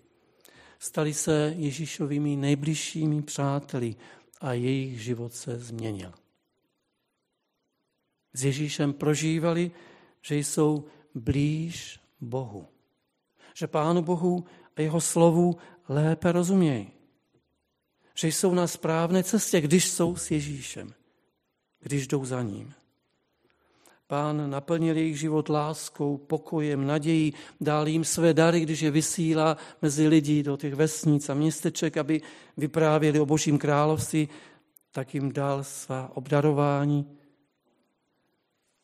Stali 0.78 1.14
se 1.14 1.54
Ježíšovými 1.56 2.36
nejbližšími 2.36 3.22
přáteli 3.22 3.96
a 4.40 4.52
jejich 4.52 5.02
život 5.02 5.34
se 5.34 5.58
změnil. 5.58 6.12
S 8.34 8.44
Ježíšem 8.44 8.92
prožívali, 8.92 9.70
že 10.22 10.36
jsou 10.36 10.84
blíž 11.14 12.00
Bohu. 12.20 12.66
Že 13.54 13.66
Pánu 13.66 14.02
Bohu 14.02 14.44
a 14.76 14.80
jeho 14.80 15.00
slovu 15.00 15.56
lépe 15.88 16.32
rozumějí. 16.32 16.90
Že 18.14 18.28
jsou 18.28 18.54
na 18.54 18.66
správné 18.66 19.22
cestě, 19.22 19.60
když 19.60 19.90
jsou 19.90 20.16
s 20.16 20.30
Ježíšem, 20.30 20.94
když 21.80 22.06
jdou 22.06 22.24
za 22.24 22.42
ním. 22.42 22.74
Pán 24.12 24.50
naplnil 24.50 24.96
jejich 24.96 25.18
život 25.18 25.48
láskou, 25.48 26.16
pokojem, 26.16 26.86
nadějí, 26.86 27.32
dal 27.60 27.88
jim 27.88 28.04
své 28.04 28.34
dary, 28.34 28.60
když 28.60 28.80
je 28.80 28.90
vysílá 28.90 29.56
mezi 29.82 30.08
lidi 30.08 30.42
do 30.42 30.56
těch 30.56 30.74
vesnic 30.74 31.28
a 31.28 31.34
městeček, 31.34 31.96
aby 31.96 32.20
vyprávěli 32.56 33.20
o 33.20 33.26
Božím 33.26 33.58
království, 33.58 34.28
tak 34.90 35.14
jim 35.14 35.32
dal 35.32 35.64
svá 35.64 36.16
obdarování 36.16 37.18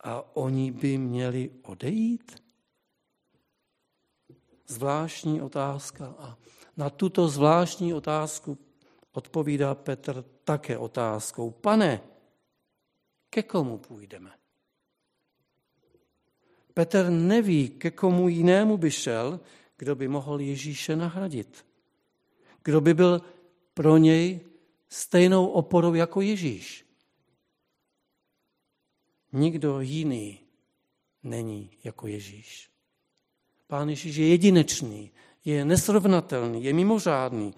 a 0.04 0.36
oni 0.36 0.72
by 0.72 0.98
měli 0.98 1.50
odejít? 1.62 2.42
Zvláštní 4.66 5.42
otázka. 5.42 6.14
A 6.18 6.38
na 6.76 6.90
tuto 6.90 7.28
zvláštní 7.28 7.94
otázku 7.94 8.58
odpovídá 9.12 9.74
Petr 9.74 10.24
také 10.44 10.78
otázkou. 10.78 11.50
Pane, 11.50 12.00
ke 13.30 13.42
komu 13.42 13.78
půjdeme? 13.78 14.38
Petr 16.78 17.10
neví, 17.10 17.68
ke 17.68 17.90
komu 17.90 18.28
jinému 18.28 18.76
by 18.76 18.90
šel, 18.90 19.40
kdo 19.76 19.94
by 19.94 20.08
mohl 20.08 20.40
Ježíše 20.40 20.96
nahradit. 20.96 21.66
Kdo 22.62 22.80
by 22.80 22.94
byl 22.94 23.22
pro 23.74 23.96
něj 23.96 24.40
stejnou 24.88 25.46
oporou 25.46 25.94
jako 25.94 26.20
Ježíš. 26.20 26.86
Nikdo 29.32 29.80
jiný 29.80 30.38
není 31.22 31.70
jako 31.84 32.06
Ježíš. 32.06 32.70
Pán 33.66 33.88
Ježíš 33.88 34.16
je 34.16 34.28
jedinečný, 34.28 35.10
je 35.44 35.64
nesrovnatelný, 35.64 36.64
je 36.64 36.72
mimořádný. 36.72 37.54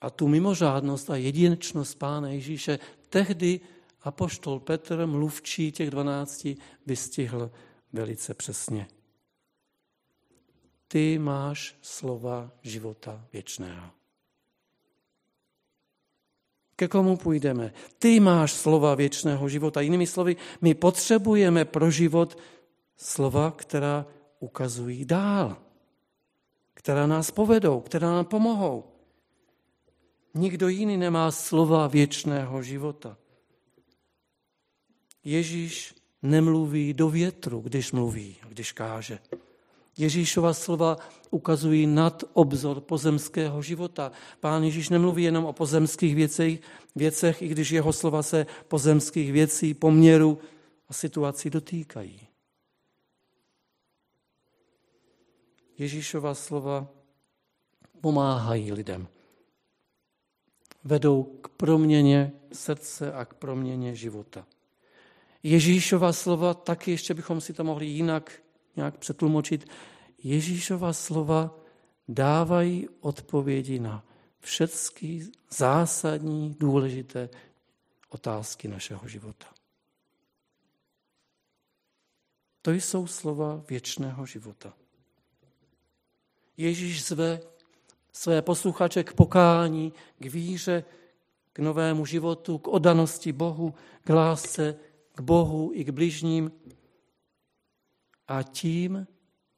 A 0.00 0.10
tu 0.10 0.28
mimořádnost 0.28 1.10
a 1.10 1.16
jedinečnost 1.16 1.94
Pána 1.94 2.28
Ježíše 2.28 2.78
tehdy 3.08 3.60
apoštol 4.02 4.60
Petr, 4.60 5.06
mluvčí 5.06 5.72
těch 5.72 5.90
dvanácti, 5.90 6.56
vystihl 6.86 7.50
velice 7.92 8.34
přesně. 8.34 8.88
Ty 10.88 11.18
máš 11.18 11.76
slova 11.82 12.50
života 12.62 13.26
věčného. 13.32 13.90
Ke 16.76 16.88
komu 16.88 17.16
půjdeme? 17.16 17.72
Ty 17.98 18.20
máš 18.20 18.52
slova 18.52 18.94
věčného 18.94 19.48
života. 19.48 19.80
Jinými 19.80 20.06
slovy, 20.06 20.36
my 20.60 20.74
potřebujeme 20.74 21.64
pro 21.64 21.90
život 21.90 22.38
slova, 22.96 23.50
která 23.50 24.06
ukazují 24.38 25.04
dál, 25.04 25.56
která 26.74 27.06
nás 27.06 27.30
povedou, 27.30 27.80
která 27.80 28.10
nám 28.10 28.24
pomohou. 28.24 28.84
Nikdo 30.34 30.68
jiný 30.68 30.96
nemá 30.96 31.30
slova 31.30 31.86
věčného 31.86 32.62
života. 32.62 33.16
Ježíš 35.24 35.94
nemluví 36.22 36.94
do 36.94 37.10
větru, 37.10 37.60
když 37.60 37.92
mluví, 37.92 38.36
když 38.48 38.72
káže. 38.72 39.18
Ježíšova 39.98 40.54
slova 40.54 40.98
ukazují 41.30 41.86
nad 41.86 42.24
obzor 42.32 42.80
pozemského 42.80 43.62
života. 43.62 44.12
Pán 44.40 44.64
Ježíš 44.64 44.88
nemluví 44.88 45.22
jenom 45.22 45.44
o 45.44 45.52
pozemských 45.52 46.14
věcech, 46.14 46.60
věcech, 46.96 47.42
i 47.42 47.48
když 47.48 47.70
jeho 47.70 47.92
slova 47.92 48.22
se 48.22 48.46
pozemských 48.68 49.32
věcí, 49.32 49.74
poměru 49.74 50.38
a 50.88 50.92
situací 50.92 51.50
dotýkají. 51.50 52.20
Ježíšova 55.78 56.34
slova 56.34 56.88
pomáhají 58.00 58.72
lidem. 58.72 59.08
Vedou 60.84 61.22
k 61.22 61.48
proměně 61.48 62.32
srdce 62.52 63.12
a 63.12 63.24
k 63.24 63.34
proměně 63.34 63.94
života. 63.94 64.46
Ježíšova 65.42 66.12
slova, 66.12 66.54
taky 66.54 66.90
ještě 66.90 67.14
bychom 67.14 67.40
si 67.40 67.52
to 67.52 67.64
mohli 67.64 67.86
jinak 67.86 68.42
nějak 68.76 68.98
přetlumočit, 68.98 69.66
Ježíšova 70.22 70.92
slova 70.92 71.58
dávají 72.08 72.88
odpovědi 73.00 73.78
na 73.78 74.04
všechny 74.40 75.26
zásadní, 75.50 76.56
důležité 76.60 77.28
otázky 78.08 78.68
našeho 78.68 79.08
života. 79.08 79.46
To 82.62 82.70
jsou 82.70 83.06
slova 83.06 83.64
věčného 83.68 84.26
života. 84.26 84.72
Ježíš 86.56 87.04
zve 87.04 87.40
své 88.12 88.42
posluchače 88.42 89.04
k 89.04 89.12
pokání, 89.12 89.92
k 90.18 90.26
víře, 90.26 90.84
k 91.52 91.58
novému 91.58 92.06
životu, 92.06 92.58
k 92.58 92.68
odanosti 92.68 93.32
Bohu, 93.32 93.74
k 94.04 94.08
lásce, 94.10 94.76
Bohu 95.20 95.70
i 95.74 95.84
k 95.84 95.90
bližním. 95.90 96.52
A 98.28 98.42
tím, 98.42 99.06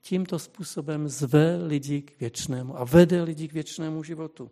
tímto 0.00 0.38
způsobem 0.38 1.08
zve 1.08 1.56
lidi 1.56 2.02
k 2.02 2.20
věčnému 2.20 2.78
a 2.78 2.84
vede 2.84 3.22
lidi 3.22 3.48
k 3.48 3.52
věčnému 3.52 4.02
životu. 4.02 4.50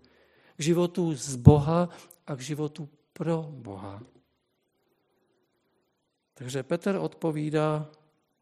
K 0.56 0.60
životu 0.62 1.14
z 1.14 1.36
Boha 1.36 1.88
a 2.26 2.36
k 2.36 2.40
životu 2.40 2.88
pro 3.12 3.48
Boha. 3.50 4.02
Takže 6.34 6.62
Petr 6.62 6.96
odpovídá, 6.96 7.90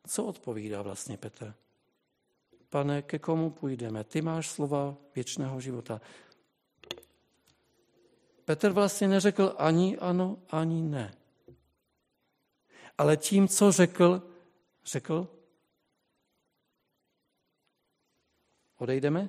co 0.06 0.24
odpovídá 0.24 0.82
vlastně 0.82 1.16
Petr? 1.16 1.54
Pane, 2.68 3.02
ke 3.02 3.18
komu 3.18 3.50
půjdeme? 3.50 4.04
Ty 4.04 4.22
máš 4.22 4.48
slova 4.48 4.96
věčného 5.14 5.60
života. 5.60 6.00
Petr 8.44 8.70
vlastně 8.70 9.08
neřekl 9.08 9.54
ani 9.58 9.98
ano, 9.98 10.38
ani 10.50 10.82
ne. 10.82 11.14
Ale 12.98 13.16
tím, 13.16 13.48
co 13.48 13.72
řekl, 13.72 14.22
řekl, 14.84 15.28
odejdeme? 18.76 19.28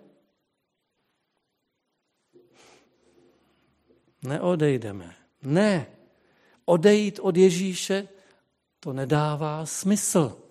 Neodejdeme. 4.21 5.15
Ne. 5.41 5.87
Odejít 6.65 7.19
od 7.19 7.37
Ježíše, 7.37 8.07
to 8.79 8.93
nedává 8.93 9.65
smysl. 9.65 10.41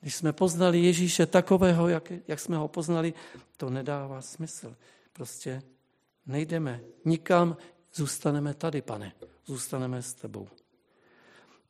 Když 0.00 0.14
jsme 0.14 0.32
poznali 0.32 0.78
Ježíše 0.78 1.26
takového, 1.26 1.88
jak, 1.88 2.12
jak 2.28 2.40
jsme 2.40 2.56
ho 2.56 2.68
poznali, 2.68 3.14
to 3.56 3.70
nedává 3.70 4.22
smysl. 4.22 4.76
Prostě 5.12 5.62
nejdeme 6.26 6.80
nikam, 7.04 7.56
zůstaneme 7.94 8.54
tady, 8.54 8.82
pane. 8.82 9.12
Zůstaneme 9.46 10.02
s 10.02 10.14
tebou. 10.14 10.48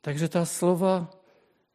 Takže 0.01 0.29
ta 0.29 0.45
slova 0.45 1.11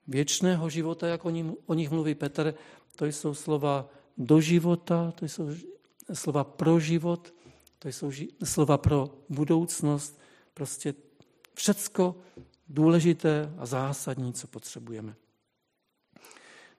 věčného 0.08 0.70
života, 0.70 1.06
jak 1.06 1.24
o, 1.24 1.30
ním, 1.30 1.56
o 1.66 1.74
nich 1.74 1.90
mluví 1.90 2.14
Petr, 2.14 2.54
to 2.96 3.06
jsou 3.06 3.35
slova 3.35 3.88
do 4.18 4.40
života, 4.40 5.12
to 5.18 5.24
jsou 5.24 5.50
slova 6.12 6.44
pro 6.44 6.80
život, 6.80 7.35
to 7.78 7.88
jsou 7.88 8.12
slova 8.44 8.78
pro 8.78 9.11
budoucnost, 9.28 10.20
prostě 10.54 10.94
všecko 11.54 12.16
důležité 12.68 13.52
a 13.58 13.66
zásadní, 13.66 14.32
co 14.32 14.46
potřebujeme. 14.46 15.14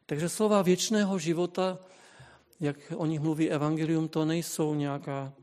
Takže 0.06 0.30
slova 0.30 0.62
věčného 0.62 1.20
života, 1.20 1.80
jak 2.60 2.78
o 2.96 3.06
nich 3.06 3.20
mluví 3.20 3.50
evangelium, 3.50 4.08
to 4.08 4.26
nejsou 4.26 4.76
nějaká 4.76 5.34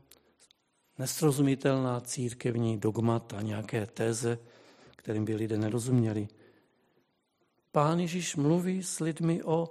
nesrozumitelná 0.99 1.99
církevní 1.99 2.77
dogmata, 2.77 3.41
nějaké 3.41 3.85
téze, 3.85 4.39
kterým 5.01 5.25
by 5.25 5.35
lidé 5.35 5.57
nerozuměli. 5.57 6.27
Pán 7.71 7.99
Ježíš 7.99 8.35
mluví 8.35 8.83
s 8.83 8.99
lidmi 8.99 9.43
o 9.43 9.69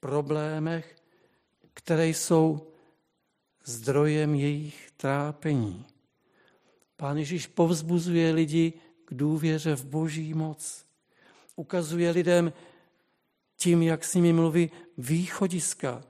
problémech, 0.00 0.96
které 1.74 2.08
jsou 2.08 2.72
zdrojem 3.64 4.34
jejich 4.34 4.90
trápení. 4.96 5.84
Pán 6.96 7.16
Ježíš 7.16 7.46
povzbuzuje 7.46 8.32
lidi 8.32 8.72
k 9.04 9.14
důvěře 9.14 9.76
v 9.76 9.84
boží 9.84 10.34
moc. 10.34 10.84
Ukazuje 11.56 12.10
lidem 12.10 12.52
tím, 13.56 13.82
jak 13.82 14.04
s 14.04 14.14
nimi 14.14 14.32
mluví, 14.32 14.70
východiska 14.98 16.04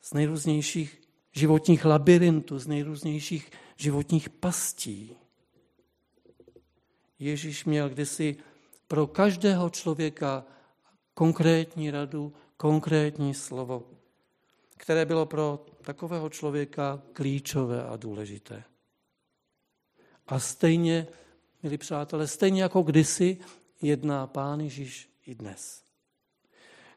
z 0.00 0.14
nejrůznějších 0.14 1.00
životních 1.32 1.84
labirintů, 1.84 2.58
z 2.58 2.66
nejrůznějších 2.66 3.50
životních 3.76 4.30
pastí. 4.30 5.16
Ježíš 7.18 7.64
měl 7.64 7.88
kdysi 7.88 8.36
pro 8.88 9.06
každého 9.06 9.70
člověka 9.70 10.44
konkrétní 11.14 11.90
radu, 11.90 12.34
konkrétní 12.56 13.34
slovo, 13.34 13.90
které 14.76 15.04
bylo 15.04 15.26
pro 15.26 15.66
takového 15.82 16.28
člověka 16.28 17.02
klíčové 17.12 17.84
a 17.84 17.96
důležité. 17.96 18.64
A 20.26 20.38
stejně, 20.38 21.06
milí 21.62 21.78
přátelé, 21.78 22.26
stejně 22.26 22.62
jako 22.62 22.82
kdysi 22.82 23.38
jedná 23.82 24.26
Pán 24.26 24.60
Ježíš 24.60 25.10
i 25.26 25.34
dnes. 25.34 25.82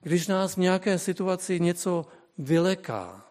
Když 0.02 0.28
nás 0.28 0.54
v 0.56 0.60
nějaké 0.60 1.00
situaci 1.00 1.60
něco 1.60 2.06
vyleká, 2.38 3.26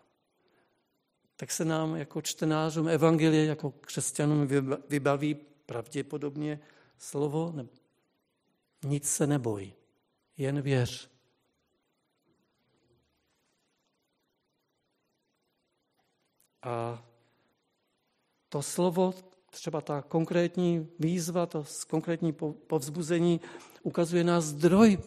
tak 1.37 1.51
se 1.51 1.64
nám 1.64 1.96
jako 1.96 2.22
čtenářům 2.22 2.88
Evangelie, 2.88 3.44
jako 3.44 3.70
křesťanům 3.70 4.48
vybaví 4.88 5.37
pravděpodobně 5.66 6.61
slovo 6.99 7.55
nic 8.85 9.09
se 9.09 9.27
neboj, 9.27 9.73
jen 10.37 10.63
věř. 10.63 11.11
A 16.63 17.05
to 18.49 18.63
slovo, 18.63 19.15
třeba 19.51 19.81
ta 19.81 20.03
konkrétní 20.03 20.89
výzva, 20.99 21.47
to 21.47 21.65
konkrétní 21.89 22.33
povzbuzení 22.67 23.41
ukazuje 23.83 24.25
nás 24.25 24.45
zdroj 24.45 24.99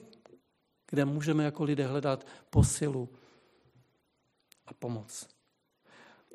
kde 0.92 1.06
můžeme 1.06 1.44
jako 1.44 1.64
lidé 1.64 1.88
hledat 1.88 2.28
posilu 2.50 3.10
a 4.66 4.74
pomoc. 4.74 5.28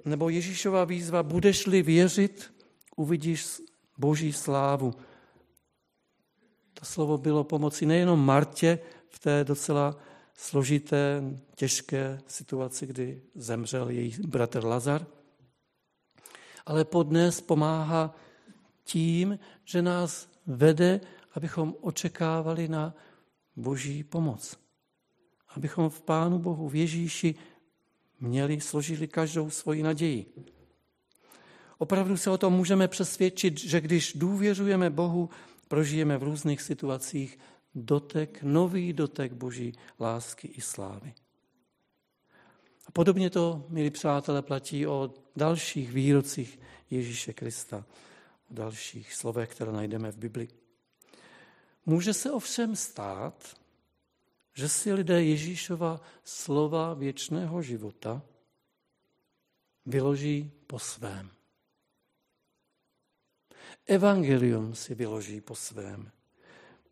Nebo 0.04 0.28
Ježíšová 0.28 0.84
výzva, 0.84 1.22
budeš-li 1.22 1.82
věřit, 1.82 2.54
uvidíš 2.96 3.46
boží 3.98 4.32
slávu. 4.32 4.94
To 6.78 6.84
slovo 6.84 7.18
bylo 7.18 7.44
pomoci 7.44 7.86
nejenom 7.86 8.20
Martě 8.20 8.78
v 9.08 9.18
té 9.18 9.44
docela 9.44 9.96
složité, 10.34 11.22
těžké 11.54 12.20
situaci, 12.26 12.86
kdy 12.86 13.22
zemřel 13.34 13.90
její 13.90 14.16
bratr 14.26 14.64
Lazar, 14.64 15.06
ale 16.66 16.84
podnes 16.84 17.40
pomáhá 17.40 18.14
tím, 18.84 19.38
že 19.64 19.82
nás 19.82 20.28
vede, 20.46 21.00
abychom 21.34 21.74
očekávali 21.80 22.68
na 22.68 22.94
boží 23.56 24.04
pomoc. 24.04 24.56
Abychom 25.48 25.90
v 25.90 26.02
Pánu 26.02 26.38
Bohu, 26.38 26.68
v 26.68 26.74
Ježíši 26.74 27.34
měli, 28.20 28.60
složili 28.60 29.08
každou 29.08 29.50
svoji 29.50 29.82
naději. 29.82 30.34
Opravdu 31.78 32.16
se 32.16 32.30
o 32.30 32.38
tom 32.38 32.52
můžeme 32.52 32.88
přesvědčit, 32.88 33.60
že 33.60 33.80
když 33.80 34.12
důvěřujeme 34.12 34.90
Bohu, 34.90 35.30
prožijeme 35.68 36.18
v 36.18 36.22
různých 36.22 36.62
situacích 36.62 37.38
dotek, 37.74 38.42
nový 38.42 38.92
dotek 38.92 39.32
boží 39.32 39.72
lásky 40.00 40.48
i 40.48 40.60
slávy. 40.60 41.14
A 42.86 42.90
podobně 42.90 43.30
to, 43.30 43.66
milí 43.68 43.90
přátelé, 43.90 44.42
platí 44.42 44.86
o 44.86 45.14
dalších 45.36 45.92
výrocích 45.92 46.60
Ježíše 46.90 47.32
Krista, 47.32 47.84
o 48.50 48.54
dalších 48.54 49.14
slovech, 49.14 49.50
které 49.50 49.72
najdeme 49.72 50.12
v 50.12 50.16
Bibli. 50.16 50.48
Může 51.86 52.14
se 52.14 52.30
ovšem 52.30 52.76
stát, 52.76 53.56
že 54.54 54.68
si 54.68 54.92
lidé 54.92 55.24
Ježíšova 55.24 56.00
slova 56.24 56.94
věčného 56.94 57.62
života 57.62 58.22
vyloží 59.86 60.52
po 60.66 60.78
svém. 60.78 61.35
Evangelium 63.86 64.74
si 64.74 64.94
vyloží 64.94 65.40
po 65.40 65.54
svém. 65.54 66.10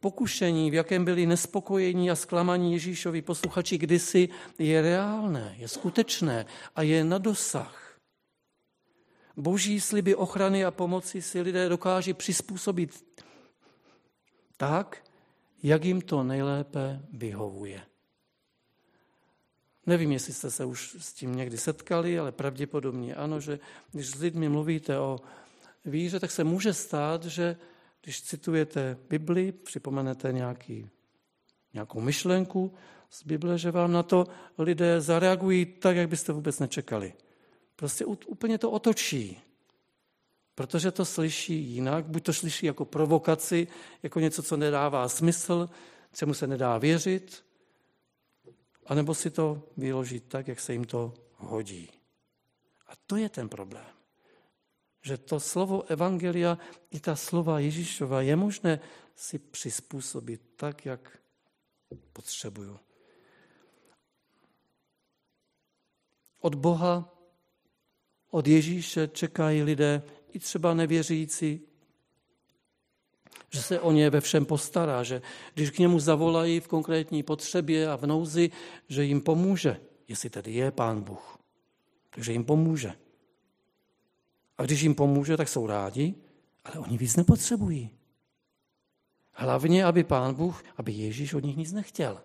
Pokušení, 0.00 0.70
v 0.70 0.74
jakém 0.74 1.04
byli 1.04 1.26
nespokojení 1.26 2.10
a 2.10 2.16
zklamaní 2.16 2.72
Ježíšovi 2.72 3.22
posluchači 3.22 3.78
kdysi, 3.78 4.28
je 4.58 4.82
reálné, 4.82 5.54
je 5.58 5.68
skutečné 5.68 6.46
a 6.76 6.82
je 6.82 7.04
na 7.04 7.18
dosah. 7.18 7.98
Boží 9.36 9.80
sliby 9.80 10.14
ochrany 10.14 10.64
a 10.64 10.70
pomoci 10.70 11.22
si 11.22 11.40
lidé 11.40 11.68
dokáží 11.68 12.14
přizpůsobit 12.14 13.04
tak, 14.56 15.10
jak 15.62 15.84
jim 15.84 16.00
to 16.00 16.22
nejlépe 16.22 17.00
vyhovuje. 17.12 17.82
Nevím, 19.86 20.12
jestli 20.12 20.32
jste 20.32 20.50
se 20.50 20.64
už 20.64 20.96
s 20.98 21.12
tím 21.12 21.36
někdy 21.36 21.58
setkali, 21.58 22.18
ale 22.18 22.32
pravděpodobně 22.32 23.14
ano, 23.14 23.40
že 23.40 23.58
když 23.92 24.10
s 24.10 24.20
lidmi 24.20 24.48
mluvíte 24.48 24.98
o 24.98 25.20
víře, 25.84 26.20
tak 26.20 26.30
se 26.30 26.44
může 26.44 26.74
stát, 26.74 27.24
že 27.24 27.56
když 28.02 28.22
citujete 28.22 28.96
Bibli, 29.08 29.52
připomenete 29.52 30.32
nějaký, 30.32 30.90
nějakou 31.74 32.00
myšlenku 32.00 32.74
z 33.10 33.24
Bible, 33.24 33.58
že 33.58 33.70
vám 33.70 33.92
na 33.92 34.02
to 34.02 34.26
lidé 34.58 35.00
zareagují 35.00 35.66
tak, 35.66 35.96
jak 35.96 36.08
byste 36.08 36.32
vůbec 36.32 36.58
nečekali. 36.58 37.14
Prostě 37.76 38.04
úplně 38.04 38.58
to 38.58 38.70
otočí. 38.70 39.40
Protože 40.54 40.90
to 40.90 41.04
slyší 41.04 41.54
jinak, 41.54 42.06
buď 42.06 42.22
to 42.22 42.32
slyší 42.32 42.66
jako 42.66 42.84
provokaci, 42.84 43.68
jako 44.02 44.20
něco, 44.20 44.42
co 44.42 44.56
nedává 44.56 45.08
smysl, 45.08 45.70
čemu 46.14 46.34
se 46.34 46.46
nedá 46.46 46.78
věřit, 46.78 47.44
anebo 48.86 49.14
si 49.14 49.30
to 49.30 49.62
vyloží 49.76 50.20
tak, 50.20 50.48
jak 50.48 50.60
se 50.60 50.72
jim 50.72 50.84
to 50.84 51.14
hodí. 51.36 51.90
A 52.86 52.92
to 53.06 53.16
je 53.16 53.28
ten 53.28 53.48
problém. 53.48 53.86
Že 55.04 55.18
to 55.18 55.40
slovo 55.40 55.84
Evangelia 55.92 56.58
i 56.90 57.00
ta 57.00 57.16
slova 57.16 57.60
Ježíšova 57.60 58.24
je 58.24 58.36
možné 58.36 58.80
si 59.16 59.38
přizpůsobit 59.38 60.40
tak, 60.56 60.86
jak 60.86 61.18
potřebuju. 62.12 62.78
Od 66.40 66.54
Boha, 66.54 67.14
od 68.30 68.46
Ježíše 68.46 69.08
čekají 69.08 69.62
lidé 69.62 70.02
i 70.32 70.38
třeba 70.38 70.74
nevěřící, 70.74 71.60
že 73.50 73.62
se 73.62 73.80
o 73.80 73.92
ně 73.92 74.10
ve 74.10 74.20
všem 74.20 74.46
postará, 74.46 75.02
že 75.02 75.22
když 75.54 75.70
k 75.70 75.78
němu 75.78 76.00
zavolají 76.00 76.60
v 76.60 76.68
konkrétní 76.68 77.22
potřebě 77.22 77.90
a 77.90 77.96
v 77.96 78.06
nouzi, 78.06 78.50
že 78.88 79.04
jim 79.04 79.20
pomůže, 79.20 79.80
jestli 80.08 80.30
tedy 80.30 80.52
je 80.52 80.70
pán 80.70 81.00
Bůh. 81.00 81.38
Takže 82.10 82.32
jim 82.32 82.44
pomůže. 82.44 83.03
A 84.58 84.62
když 84.62 84.82
jim 84.82 84.94
pomůže, 84.94 85.36
tak 85.36 85.48
jsou 85.48 85.66
rádi, 85.66 86.14
ale 86.64 86.74
oni 86.74 86.98
víc 86.98 87.16
nepotřebují. 87.16 87.90
Hlavně, 89.32 89.84
aby 89.84 90.04
pán 90.04 90.34
Bůh, 90.34 90.62
aby 90.76 90.92
Ježíš 90.92 91.34
od 91.34 91.44
nich 91.44 91.56
nic 91.56 91.72
nechtěl. 91.72 92.22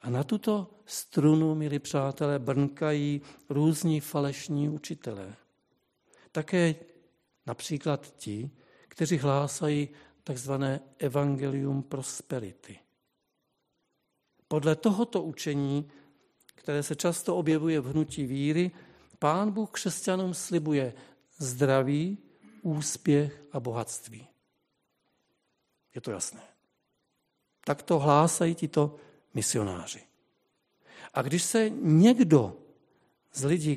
A 0.00 0.10
na 0.10 0.24
tuto 0.24 0.70
strunu, 0.86 1.54
milí 1.54 1.78
přátelé, 1.78 2.38
brnkají 2.38 3.20
různí 3.48 4.00
falešní 4.00 4.68
učitelé. 4.68 5.36
Také 6.32 6.74
například 7.46 8.14
ti, 8.16 8.50
kteří 8.88 9.18
hlásají 9.18 9.88
takzvané 10.24 10.80
evangelium 10.98 11.82
prosperity. 11.82 12.78
Podle 14.48 14.76
tohoto 14.76 15.22
učení, 15.22 15.90
které 16.54 16.82
se 16.82 16.96
často 16.96 17.36
objevuje 17.36 17.80
v 17.80 17.86
hnutí 17.86 18.26
víry, 18.26 18.70
pán 19.24 19.50
Bůh 19.50 19.70
křesťanům 19.70 20.34
slibuje 20.34 20.94
zdraví, 21.38 22.18
úspěch 22.62 23.42
a 23.52 23.60
bohatství. 23.60 24.28
Je 25.94 26.00
to 26.00 26.10
jasné. 26.10 26.42
Tak 27.64 27.82
to 27.82 27.98
hlásají 27.98 28.54
tito 28.54 28.96
misionáři. 29.34 30.00
A 31.14 31.22
když 31.22 31.42
se 31.42 31.70
někdo 31.70 32.56
z 33.32 33.44
lidí 33.44 33.76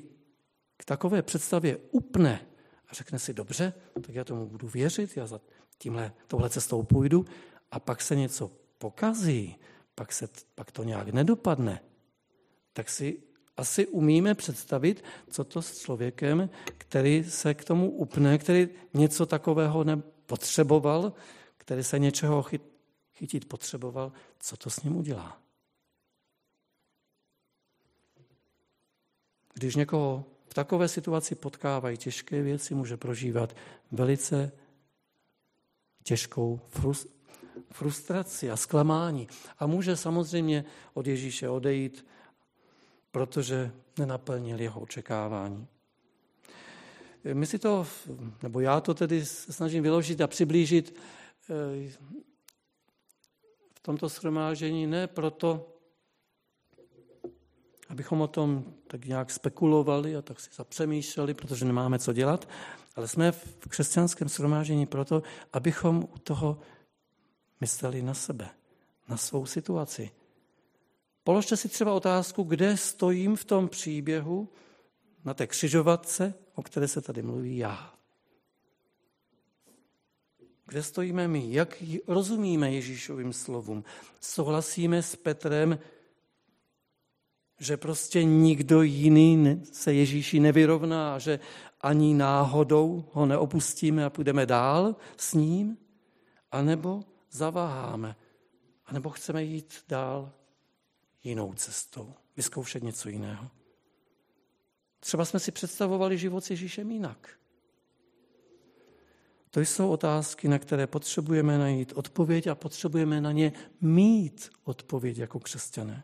k 0.77 0.85
takové 0.85 1.21
představě 1.21 1.77
upne 1.91 2.47
a 2.87 2.93
řekne 2.93 3.19
si, 3.19 3.33
dobře, 3.33 3.73
tak 3.93 4.15
já 4.15 4.23
tomu 4.23 4.45
budu 4.45 4.67
věřit, 4.67 5.17
já 5.17 5.27
za 5.27 5.41
tímhle, 5.77 6.13
tohle 6.27 6.49
cestou 6.49 6.83
půjdu 6.83 7.25
a 7.71 7.79
pak 7.79 8.01
se 8.01 8.15
něco 8.15 8.51
pokazí, 8.77 9.55
pak, 9.95 10.13
se, 10.13 10.27
pak 10.55 10.71
to 10.71 10.83
nějak 10.83 11.07
nedopadne, 11.07 11.81
tak 12.73 12.89
si 12.89 13.26
asi 13.57 13.87
umíme 13.87 14.35
představit, 14.35 15.03
co 15.29 15.43
to 15.43 15.61
s 15.61 15.79
člověkem, 15.79 16.49
který 16.77 17.23
se 17.23 17.53
k 17.53 17.63
tomu 17.63 17.91
upne, 17.91 18.37
který 18.37 18.69
něco 18.93 19.25
takového 19.25 19.83
nepotřeboval, 19.83 21.13
který 21.57 21.83
se 21.83 21.99
něčeho 21.99 22.43
chyt, 22.43 22.61
chytit 23.13 23.45
potřeboval, 23.45 24.11
co 24.39 24.57
to 24.57 24.69
s 24.69 24.83
ním 24.83 24.95
udělá. 24.95 25.41
Když 29.53 29.75
někoho 29.75 30.25
v 30.47 30.53
takové 30.53 30.87
situaci 30.87 31.35
potkávají 31.35 31.97
těžké 31.97 32.41
věci, 32.41 32.75
může 32.75 32.97
prožívat 32.97 33.55
velice 33.91 34.51
těžkou 36.03 36.59
frustraci 37.71 38.51
a 38.51 38.57
zklamání. 38.57 39.27
A 39.59 39.67
může 39.67 39.95
samozřejmě 39.95 40.65
od 40.93 41.07
Ježíše 41.07 41.49
odejít, 41.49 42.05
protože 43.17 43.71
nenaplnil 43.99 44.61
jeho 44.61 44.81
očekávání. 44.81 45.67
My 47.33 47.45
si 47.45 47.59
to, 47.59 47.87
nebo 48.43 48.59
já 48.59 48.81
to 48.81 48.93
tedy 48.93 49.25
snažím 49.25 49.83
vyložit 49.83 50.21
a 50.21 50.27
přiblížit 50.27 50.99
eh, 51.49 51.89
v 53.75 53.79
tomto 53.81 54.09
shromáždění 54.09 54.87
ne 54.87 55.07
proto, 55.07 55.73
abychom 57.89 58.21
o 58.21 58.27
tom 58.27 58.73
tak 58.87 59.05
nějak 59.05 59.31
spekulovali 59.31 60.15
a 60.15 60.21
tak 60.21 60.39
si 60.39 60.49
zapřemýšleli, 60.55 61.33
protože 61.33 61.65
nemáme 61.65 61.99
co 61.99 62.13
dělat, 62.13 62.49
ale 62.95 63.07
jsme 63.07 63.31
v 63.31 63.67
křesťanském 63.69 64.29
shromáždění 64.29 64.85
proto, 64.85 65.23
abychom 65.53 66.07
u 66.13 66.19
toho 66.19 66.59
mysleli 67.61 68.01
na 68.01 68.13
sebe, 68.13 68.49
na 69.09 69.17
svou 69.17 69.45
situaci. 69.45 70.11
Položte 71.27 71.57
si 71.57 71.69
třeba 71.69 71.93
otázku, 71.93 72.43
kde 72.43 72.77
stojím 72.77 73.35
v 73.35 73.45
tom 73.45 73.69
příběhu 73.69 74.49
na 75.25 75.33
té 75.33 75.47
křižovatce, 75.47 76.33
o 76.55 76.63
které 76.63 76.87
se 76.87 77.01
tady 77.01 77.21
mluví 77.21 77.57
já. 77.57 77.93
Kde 80.65 80.83
stojíme 80.83 81.27
my? 81.27 81.53
Jak 81.53 81.83
rozumíme 82.07 82.71
Ježíšovým 82.71 83.33
slovům? 83.33 83.83
Souhlasíme 84.21 85.01
s 85.03 85.15
Petrem, 85.15 85.79
že 87.59 87.77
prostě 87.77 88.23
nikdo 88.23 88.81
jiný 88.81 89.61
se 89.71 89.93
Ježíši 89.93 90.39
nevyrovná 90.39 91.15
a 91.15 91.19
že 91.19 91.39
ani 91.81 92.13
náhodou 92.13 93.05
ho 93.13 93.25
neopustíme 93.25 94.05
a 94.05 94.09
půjdeme 94.09 94.45
dál 94.45 94.95
s 95.17 95.33
ním, 95.33 95.77
anebo 96.51 97.03
zaváháme, 97.31 98.15
anebo 98.85 99.09
chceme 99.09 99.43
jít 99.43 99.73
dál 99.89 100.31
jinou 101.27 101.53
cestou, 101.53 102.13
vyzkoušet 102.37 102.83
něco 102.83 103.09
jiného. 103.09 103.49
Třeba 104.99 105.25
jsme 105.25 105.39
si 105.39 105.51
představovali 105.51 106.17
život 106.17 106.43
s 106.43 106.49
Ježíšem 106.49 106.91
jinak. 106.91 107.29
To 109.51 109.59
jsou 109.59 109.89
otázky, 109.89 110.47
na 110.47 110.59
které 110.59 110.87
potřebujeme 110.87 111.57
najít 111.57 111.93
odpověď 111.95 112.47
a 112.47 112.55
potřebujeme 112.55 113.21
na 113.21 113.31
ně 113.31 113.53
mít 113.81 114.49
odpověď 114.63 115.17
jako 115.17 115.39
křesťané. 115.39 116.03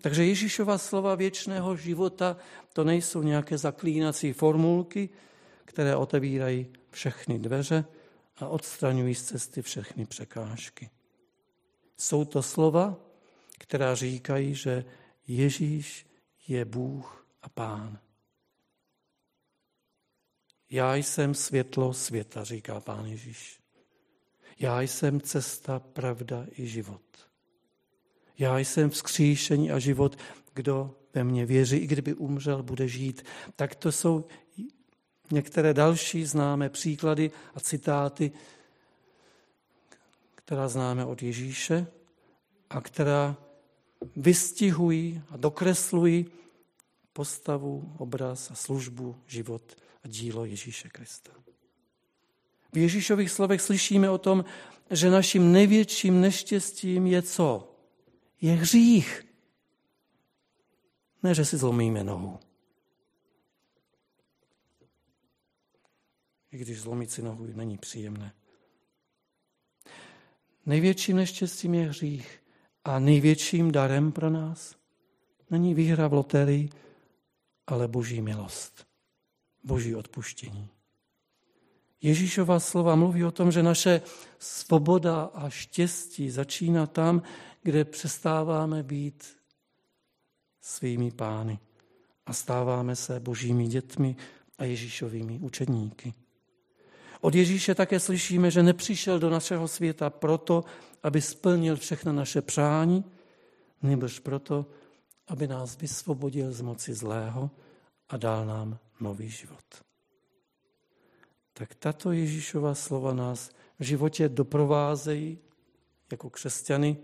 Takže 0.00 0.24
Ježíšova 0.24 0.78
slova 0.78 1.14
věčného 1.14 1.76
života 1.76 2.36
to 2.72 2.84
nejsou 2.84 3.22
nějaké 3.22 3.58
zaklínací 3.58 4.32
formulky, 4.32 5.08
které 5.64 5.96
otevírají 5.96 6.66
všechny 6.90 7.38
dveře 7.38 7.84
a 8.36 8.48
odstraňují 8.48 9.14
z 9.14 9.22
cesty 9.22 9.62
všechny 9.62 10.06
překážky. 10.06 10.90
Jsou 11.96 12.24
to 12.24 12.42
slova, 12.42 12.96
která 13.58 13.94
říkají, 13.94 14.54
že 14.54 14.84
Ježíš 15.26 16.06
je 16.48 16.64
Bůh 16.64 17.26
a 17.42 17.48
Pán. 17.48 17.98
Já 20.70 20.94
jsem 20.94 21.34
světlo 21.34 21.94
světa, 21.94 22.44
říká 22.44 22.80
Pán 22.80 23.06
Ježíš. 23.06 23.60
Já 24.58 24.80
jsem 24.80 25.20
cesta, 25.20 25.78
pravda 25.78 26.46
i 26.58 26.66
život. 26.66 27.02
Já 28.38 28.58
jsem 28.58 28.90
vzkříšení 28.90 29.70
a 29.70 29.78
život, 29.78 30.18
kdo 30.54 30.94
ve 31.14 31.24
mně 31.24 31.46
věří, 31.46 31.76
i 31.76 31.86
kdyby 31.86 32.14
umřel, 32.14 32.62
bude 32.62 32.88
žít. 32.88 33.22
Tak 33.56 33.74
to 33.74 33.92
jsou 33.92 34.24
některé 35.30 35.74
další 35.74 36.24
známé 36.24 36.68
příklady 36.68 37.30
a 37.54 37.60
citáty, 37.60 38.32
která 40.34 40.68
známe 40.68 41.04
od 41.04 41.22
Ježíše 41.22 41.86
a 42.70 42.80
která 42.80 43.36
vystihují 44.16 45.22
a 45.30 45.36
dokreslují 45.36 46.26
postavu, 47.12 47.94
obraz 47.98 48.50
a 48.50 48.54
službu, 48.54 49.16
život 49.26 49.76
a 50.04 50.08
dílo 50.08 50.44
Ježíše 50.44 50.88
Krista. 50.88 51.32
V 52.72 52.78
Ježíšových 52.78 53.30
slovech 53.30 53.60
slyšíme 53.60 54.10
o 54.10 54.18
tom, 54.18 54.44
že 54.90 55.10
naším 55.10 55.52
největším 55.52 56.20
neštěstím 56.20 57.06
je 57.06 57.22
co? 57.22 57.74
Je 58.40 58.52
hřích. 58.52 59.26
Ne, 61.22 61.34
že 61.34 61.44
si 61.44 61.56
zlomíme 61.56 62.04
nohu. 62.04 62.38
I 66.52 66.58
když 66.58 66.80
zlomit 66.80 67.10
si 67.10 67.22
nohu 67.22 67.46
není 67.46 67.78
příjemné. 67.78 68.34
Největším 70.66 71.16
neštěstím 71.16 71.74
je 71.74 71.88
hřích 71.88 72.40
a 72.88 72.98
největším 72.98 73.72
darem 73.72 74.12
pro 74.12 74.30
nás 74.30 74.76
není 75.50 75.74
výhra 75.74 76.08
v 76.08 76.12
loterii, 76.12 76.70
ale 77.66 77.88
boží 77.88 78.20
milost, 78.20 78.86
boží 79.64 79.94
odpuštění. 79.94 80.68
Ježíšova 82.02 82.60
slova 82.60 82.96
mluví 82.96 83.24
o 83.24 83.30
tom, 83.30 83.52
že 83.52 83.62
naše 83.62 84.00
svoboda 84.38 85.22
a 85.22 85.50
štěstí 85.50 86.30
začíná 86.30 86.86
tam, 86.86 87.22
kde 87.62 87.84
přestáváme 87.84 88.82
být 88.82 89.36
svými 90.60 91.10
pány 91.10 91.58
a 92.26 92.32
stáváme 92.32 92.96
se 92.96 93.20
božími 93.20 93.66
dětmi 93.66 94.16
a 94.58 94.64
Ježíšovými 94.64 95.38
učedníky. 95.38 96.14
Od 97.20 97.34
Ježíše 97.34 97.74
také 97.74 98.00
slyšíme, 98.00 98.50
že 98.50 98.62
nepřišel 98.62 99.18
do 99.18 99.30
našeho 99.30 99.68
světa 99.68 100.10
proto, 100.10 100.64
aby 101.02 101.22
splnil 101.22 101.76
všechna 101.76 102.12
naše 102.12 102.42
přání, 102.42 103.04
nebož 103.82 104.18
proto, 104.18 104.66
aby 105.28 105.46
nás 105.46 105.78
vysvobodil 105.78 106.52
z 106.52 106.60
moci 106.60 106.94
zlého 106.94 107.50
a 108.08 108.16
dal 108.16 108.46
nám 108.46 108.78
nový 109.00 109.28
život. 109.28 109.64
Tak 111.52 111.74
tato 111.74 112.12
Ježíšova 112.12 112.74
slova 112.74 113.14
nás 113.14 113.50
v 113.78 113.84
životě 113.84 114.28
doprovázejí 114.28 115.38
jako 116.10 116.30
křesťany 116.30 116.96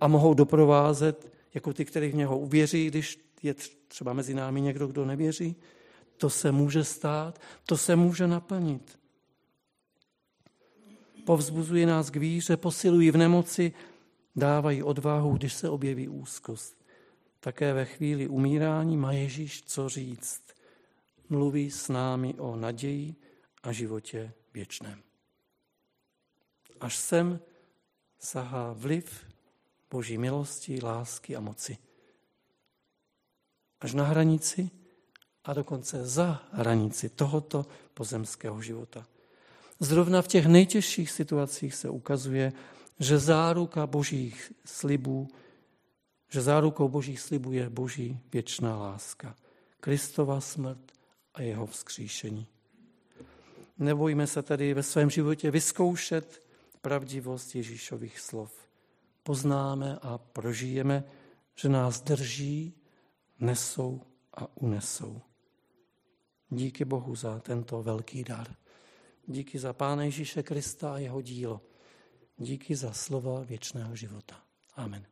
a 0.00 0.08
mohou 0.08 0.34
doprovázet 0.34 1.32
jako 1.54 1.72
ty, 1.72 1.84
kteří 1.84 2.08
v 2.08 2.14
něho 2.14 2.38
uvěří, 2.38 2.86
když 2.86 3.30
je 3.42 3.54
třeba 3.88 4.12
mezi 4.12 4.34
námi 4.34 4.60
někdo, 4.60 4.86
kdo 4.86 5.04
nevěří. 5.04 5.56
To 6.16 6.30
se 6.30 6.52
může 6.52 6.84
stát, 6.84 7.40
to 7.66 7.76
se 7.76 7.96
může 7.96 8.26
naplnit 8.26 8.98
povzbuzují 11.26 11.86
nás 11.86 12.10
k 12.10 12.16
víře, 12.16 12.56
posilují 12.56 13.10
v 13.10 13.16
nemoci, 13.16 13.72
dávají 14.36 14.82
odvahu, 14.82 15.36
když 15.36 15.52
se 15.52 15.68
objeví 15.68 16.08
úzkost. 16.08 16.76
Také 17.40 17.72
ve 17.72 17.84
chvíli 17.84 18.28
umírání 18.28 18.96
má 18.96 19.12
Ježíš 19.12 19.62
co 19.62 19.88
říct. 19.88 20.42
Mluví 21.28 21.70
s 21.70 21.88
námi 21.88 22.34
o 22.34 22.56
naději 22.56 23.14
a 23.62 23.72
životě 23.72 24.32
věčném. 24.54 25.02
Až 26.80 26.96
sem 26.96 27.40
sahá 28.18 28.72
vliv 28.72 29.26
Boží 29.90 30.18
milosti, 30.18 30.78
lásky 30.82 31.36
a 31.36 31.40
moci. 31.40 31.78
Až 33.80 33.94
na 33.94 34.04
hranici 34.04 34.70
a 35.44 35.52
dokonce 35.52 36.06
za 36.06 36.42
hranici 36.52 37.08
tohoto 37.08 37.66
pozemského 37.94 38.62
života. 38.62 39.06
Zrovna 39.80 40.22
v 40.22 40.28
těch 40.28 40.46
nejtěžších 40.46 41.10
situacích 41.10 41.74
se 41.74 41.88
ukazuje, 41.88 42.52
že 42.98 43.18
záruka 43.18 43.86
božích 43.86 44.52
slibů, 44.64 45.28
že 46.30 46.42
zárukou 46.42 46.88
božích 46.88 47.20
slibů 47.20 47.52
je 47.52 47.70
boží 47.70 48.18
věčná 48.32 48.76
láska. 48.76 49.36
Kristova 49.80 50.40
smrt 50.40 50.92
a 51.34 51.42
jeho 51.42 51.66
vzkříšení. 51.66 52.46
Nebojme 53.78 54.26
se 54.26 54.42
tedy 54.42 54.74
ve 54.74 54.82
svém 54.82 55.10
životě 55.10 55.50
vyzkoušet 55.50 56.42
pravdivost 56.80 57.54
Ježíšových 57.54 58.20
slov. 58.20 58.52
Poznáme 59.22 59.98
a 60.02 60.18
prožijeme, 60.18 61.04
že 61.54 61.68
nás 61.68 62.00
drží, 62.00 62.74
nesou 63.40 64.02
a 64.34 64.56
unesou. 64.56 65.20
Díky 66.50 66.84
Bohu 66.84 67.14
za 67.14 67.38
tento 67.38 67.82
velký 67.82 68.24
dar. 68.24 68.56
Díky 69.28 69.58
za 69.58 69.72
Pána 69.72 70.04
Ježíše 70.04 70.42
Krista 70.42 70.94
a 70.94 70.98
jeho 70.98 71.20
dílo. 71.20 71.60
Díky 72.38 72.76
za 72.76 72.92
slova 72.92 73.44
věčného 73.44 73.96
života. 73.96 74.42
Amen. 74.74 75.06